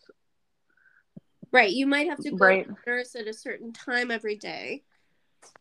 Right, 1.53 1.70
you 1.70 1.87
might 1.87 2.09
have 2.09 2.18
to 2.20 2.30
go 2.32 2.37
Right. 2.47 2.66
to 2.66 2.70
the 2.72 2.91
nurse 2.91 3.14
at 3.14 3.26
a 3.28 3.32
certain 3.32 3.72
time 3.72 4.11
every 4.11 4.37
day 4.37 4.82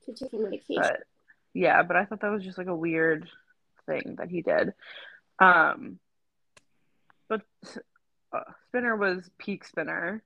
to 0.06 0.14
take 0.14 0.34
your 0.34 0.44
medication. 0.44 0.82
But 0.82 1.04
yeah, 1.54 1.84
but 1.84 1.96
I 1.96 2.06
thought 2.06 2.22
that 2.22 2.32
was 2.32 2.44
just 2.44 2.58
like 2.58 2.68
a 2.68 2.76
weird 2.76 3.30
thing 3.86 4.16
that 4.18 4.30
he 4.30 4.42
did. 4.42 4.74
Um, 5.40 6.00
uh, 8.34 8.40
Spinner 8.68 8.96
was 8.96 9.30
peak 9.38 9.66
Spinner, 9.66 10.24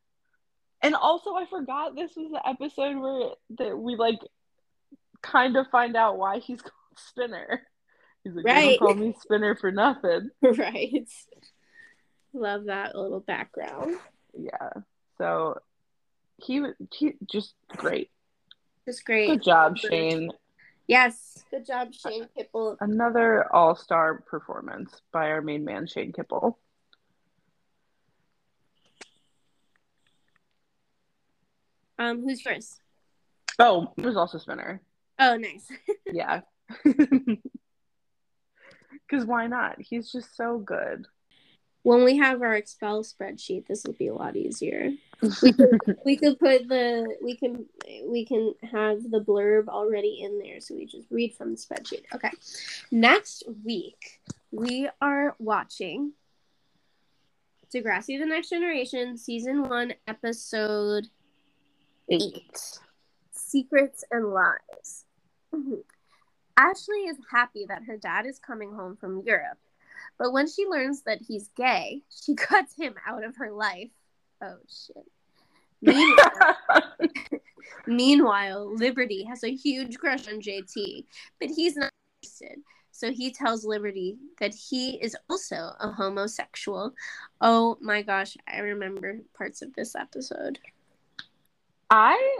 and 0.82 0.96
also 0.96 1.34
I 1.36 1.46
forgot 1.50 1.96
this 1.96 2.12
was 2.16 2.32
the 2.32 2.48
episode 2.48 2.98
where 2.98 3.30
that 3.58 3.78
we 3.78 3.96
like 3.96 4.20
kind 5.22 5.56
of 5.58 5.68
find 5.72 5.96
out 5.96 6.18
why 6.18 6.40
he's 6.40 6.62
called 6.62 6.74
Spinner. 6.96 7.62
He's 8.24 8.34
like, 8.34 8.46
"They 8.46 8.52
Right. 8.52 8.80
don't 8.80 8.88
call 8.88 8.94
me 8.96 9.14
Spinner 9.20 9.56
for 9.56 9.72
nothing." 9.72 10.30
right. 10.42 11.08
Love 12.34 12.66
that 12.66 12.96
little 12.96 13.20
background. 13.22 13.98
Yeah, 14.38 14.70
so 15.18 15.60
he 16.38 16.60
was 16.60 16.74
he 16.94 17.14
just 17.32 17.56
great. 17.70 18.12
Just 18.86 19.04
great. 19.06 19.28
Good 19.28 19.44
job, 19.44 19.78
Shane. 19.78 20.32
Yes. 20.88 21.44
Good 21.52 21.66
job, 21.66 21.94
Shane 21.94 22.30
Kippel. 22.38 22.78
Another 22.80 23.54
all-star 23.54 24.22
performance 24.22 25.02
by 25.12 25.32
our 25.32 25.42
main 25.42 25.66
man 25.66 25.88
Shane 25.88 26.14
Kippel. 26.14 26.58
Um, 32.00 32.22
who's 32.22 32.44
yours? 32.46 32.80
Oh, 33.60 33.92
it 33.98 34.06
was 34.06 34.18
also 34.18 34.38
Spinner. 34.38 34.82
Oh, 35.20 35.38
nice. 35.38 35.68
Yeah. 36.12 36.42
Because 39.10 39.26
why 39.26 39.48
not? 39.48 39.80
He's 39.80 40.12
just 40.12 40.36
so 40.36 40.58
good. 40.58 41.08
When 41.84 42.04
we 42.04 42.18
have 42.18 42.42
our 42.42 42.56
Excel 42.56 43.04
spreadsheet, 43.04 43.66
this 43.68 43.86
will 43.86 43.94
be 43.94 44.08
a 44.08 44.14
lot 44.14 44.36
easier. 44.36 44.92
We 45.42 45.54
could, 45.54 45.80
we 46.06 46.18
could 46.18 46.38
put 46.38 46.68
the 46.68 47.16
we 47.24 47.38
can 47.38 47.66
we 48.06 48.26
can 48.26 48.54
have 48.70 49.10
the 49.10 49.22
blurb 49.22 49.70
already 49.70 50.22
in 50.22 50.40
there, 50.40 50.60
so 50.60 50.76
we 50.76 50.86
just 50.86 51.08
read 51.10 51.34
from 51.36 51.52
the 51.52 51.58
spreadsheet. 51.58 52.04
Okay. 52.14 52.32
Next 52.92 53.44
week 53.64 54.20
we 54.52 54.90
are 55.00 55.36
watching 55.40 56.12
Degrassi: 57.74 58.20
The 58.20 58.26
Next 58.26 58.50
Generation, 58.50 59.18
season 59.18 59.70
one, 59.70 59.94
episode 60.08 61.08
Eight. 62.10 62.80
Secrets 63.32 64.04
and 64.12 64.34
Lies. 64.34 65.06
Ashley 66.58 67.02
is 67.02 67.18
happy 67.32 67.66
that 67.68 67.84
her 67.84 67.98
dad 67.98 68.26
is 68.26 68.40
coming 68.40 68.74
home 68.74 68.96
from 68.96 69.22
Europe, 69.26 69.60
but 70.18 70.32
when 70.32 70.48
she 70.48 70.66
learns 70.66 71.04
that 71.04 71.22
he's 71.22 71.50
gay, 71.56 72.02
she 72.10 72.36
cuts 72.36 72.74
him 72.76 72.96
out 73.06 73.24
of 73.24 73.36
her 73.38 73.52
life. 73.52 73.92
Oh 74.42 74.58
shit. 74.68 75.06
Meanwhile, 75.82 76.58
meanwhile, 77.88 78.76
Liberty 78.76 79.24
has 79.26 79.44
a 79.44 79.54
huge 79.54 80.00
crush 80.00 80.28
on 80.28 80.42
JT, 80.42 81.06
but 81.40 81.50
he's 81.50 81.76
not 81.76 81.92
interested. 82.22 82.60
So 82.92 83.12
he 83.12 83.32
tells 83.32 83.64
Liberty 83.64 84.18
that 84.40 84.56
he 84.56 84.96
is 84.96 85.16
also 85.30 85.74
a 85.80 85.92
homosexual. 85.92 86.94
Oh 87.42 87.78
my 87.80 88.02
gosh, 88.02 88.36
I 88.52 88.60
remember 88.60 89.20
parts 89.38 89.62
of 89.62 89.74
this 89.76 89.96
episode. 89.96 90.58
I 91.90 92.38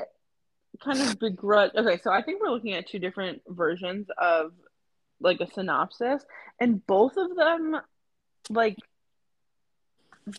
kind 0.84 1.02
of 1.02 1.20
begrudge. 1.20 1.72
Okay, 1.76 2.00
so 2.04 2.12
I 2.12 2.22
think 2.22 2.42
we're 2.42 2.52
looking 2.52 2.74
at 2.74 2.88
two 2.88 3.00
different 3.00 3.42
versions 3.48 4.08
of 4.18 4.52
like 5.20 5.40
a 5.40 5.52
synopsis, 5.52 6.24
and 6.60 6.86
both 6.86 7.18
of 7.18 7.36
them, 7.36 7.78
like, 8.50 8.78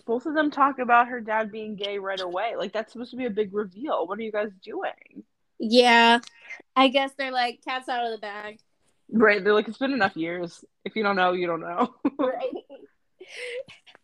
both 0.07 0.27
of 0.27 0.35
them 0.35 0.51
talk 0.51 0.79
about 0.79 1.09
her 1.09 1.21
dad 1.21 1.51
being 1.51 1.75
gay 1.75 1.99
right 1.99 2.21
away. 2.21 2.55
Like, 2.57 2.73
that's 2.73 2.93
supposed 2.93 3.11
to 3.11 3.17
be 3.17 3.27
a 3.27 3.31
big 3.31 3.53
reveal. 3.55 4.07
What 4.07 4.19
are 4.19 4.23
you 4.23 4.33
guys 4.33 4.51
doing? 4.63 5.25
Yeah, 5.59 6.21
I 6.77 6.89
guess 6.89 7.13
they're 7.19 7.33
like 7.33 7.61
cats 7.65 7.89
out 7.89 8.05
of 8.05 8.13
the 8.13 8.19
bag. 8.19 8.61
Right? 9.11 9.43
They're 9.43 9.55
like, 9.55 9.67
it's 9.69 9.79
been 9.79 9.93
enough 9.93 10.17
years. 10.17 10.65
If 10.85 10.95
you 10.95 11.03
don't 11.03 11.17
know, 11.17 11.33
you 11.33 11.47
don't 11.47 11.61
know. 11.61 11.95
right. 12.19 12.53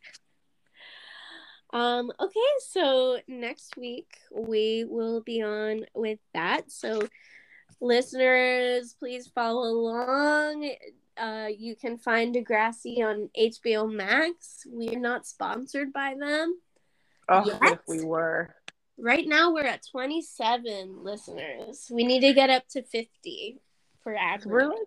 Um, 1.74 2.12
okay, 2.20 2.40
so 2.68 3.18
next 3.26 3.76
week 3.76 4.16
we 4.32 4.86
will 4.88 5.22
be 5.22 5.42
on 5.42 5.84
with 5.92 6.20
that. 6.32 6.70
So, 6.70 7.00
listeners, 7.80 8.94
please 8.96 9.26
follow 9.26 9.68
along. 9.68 10.70
Uh, 11.16 11.48
you 11.56 11.74
can 11.74 11.98
find 11.98 12.32
Degrassi 12.32 12.98
on 13.00 13.28
HBO 13.36 13.92
Max. 13.92 14.64
We're 14.70 15.00
not 15.00 15.26
sponsored 15.26 15.92
by 15.92 16.14
them. 16.16 16.60
Oh, 17.28 17.44
yet. 17.44 17.58
if 17.64 17.80
we 17.88 18.04
were. 18.04 18.54
Right 18.96 19.26
now, 19.26 19.52
we're 19.52 19.66
at 19.66 19.84
27 19.90 21.02
listeners. 21.02 21.90
We 21.90 22.04
need 22.04 22.20
to 22.20 22.34
get 22.34 22.50
up 22.50 22.68
to 22.70 22.84
50 22.84 23.58
for. 24.04 24.16
We're 24.46 24.68
like, 24.68 24.78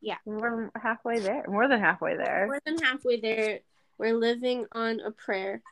yeah, 0.00 0.18
we're 0.24 0.70
halfway 0.80 1.18
there. 1.18 1.44
More 1.48 1.66
than 1.66 1.80
halfway 1.80 2.16
there. 2.16 2.46
More 2.46 2.60
than 2.64 2.78
halfway 2.78 3.20
there. 3.20 3.58
We're 3.98 4.14
living 4.14 4.66
on 4.70 5.00
a 5.00 5.10
prayer. 5.10 5.62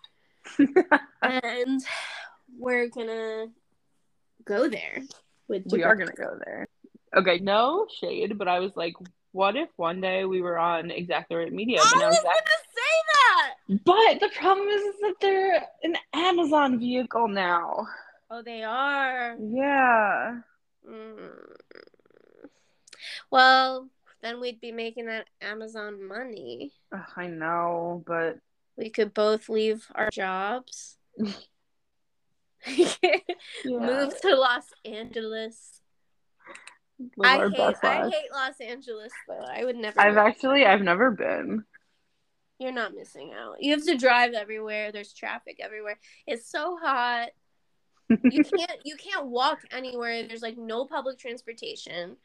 And 1.22 1.82
we're 2.58 2.88
gonna 2.88 3.46
go 4.44 4.68
there. 4.68 5.02
With 5.48 5.64
we 5.70 5.82
are 5.82 5.96
gonna 5.96 6.12
go 6.12 6.38
there. 6.44 6.66
Okay, 7.14 7.38
no 7.38 7.86
shade, 8.00 8.36
but 8.36 8.48
I 8.48 8.58
was 8.58 8.76
like, 8.76 8.94
what 9.32 9.56
if 9.56 9.68
one 9.76 10.00
day 10.00 10.24
we 10.24 10.40
were 10.40 10.58
on 10.58 10.90
Exactly 10.90 11.36
Right 11.36 11.52
Media? 11.52 11.78
I, 11.78 11.82
I 11.82 12.06
was 12.08 12.18
gonna 12.18 12.42
say 12.74 12.96
that. 13.12 13.84
But 13.84 14.20
the 14.20 14.30
problem 14.38 14.68
is, 14.68 14.82
is 14.82 15.00
that 15.00 15.14
they're 15.20 15.66
an 15.82 15.96
Amazon 16.12 16.78
vehicle 16.78 17.28
now. 17.28 17.86
Oh, 18.30 18.42
they 18.42 18.64
are. 18.64 19.36
Yeah. 19.38 20.40
Mm. 20.88 21.30
Well, 23.30 23.88
then 24.22 24.40
we'd 24.40 24.60
be 24.60 24.72
making 24.72 25.06
that 25.06 25.26
Amazon 25.40 26.06
money. 26.06 26.72
Ugh, 26.92 27.00
I 27.16 27.26
know, 27.26 28.02
but 28.06 28.38
we 28.76 28.90
could 28.90 29.14
both 29.14 29.48
leave 29.48 29.86
our 29.94 30.10
jobs. 30.10 30.96
yeah. 32.66 32.94
Move 33.64 34.20
to 34.20 34.34
Los 34.36 34.72
Angeles. 34.84 35.80
I 37.22 37.48
hate, 37.48 37.76
I 37.82 38.10
hate 38.10 38.32
Los 38.32 38.60
Angeles 38.60 39.12
though. 39.28 39.44
I 39.44 39.64
would 39.64 39.76
never. 39.76 40.00
I've 40.00 40.16
actually 40.16 40.64
I've 40.64 40.82
never 40.82 41.10
been. 41.10 41.64
You're 42.58 42.72
not 42.72 42.94
missing 42.94 43.32
out. 43.38 43.56
You 43.60 43.72
have 43.72 43.84
to 43.84 43.98
drive 43.98 44.32
everywhere. 44.32 44.90
There's 44.90 45.12
traffic 45.12 45.58
everywhere. 45.60 45.98
It's 46.26 46.50
so 46.50 46.78
hot. 46.80 47.28
you 48.08 48.44
can't 48.56 48.80
you 48.84 48.96
can't 48.96 49.26
walk 49.26 49.60
anywhere. 49.70 50.26
There's 50.26 50.42
like 50.42 50.56
no 50.56 50.86
public 50.86 51.18
transportation. 51.18 52.16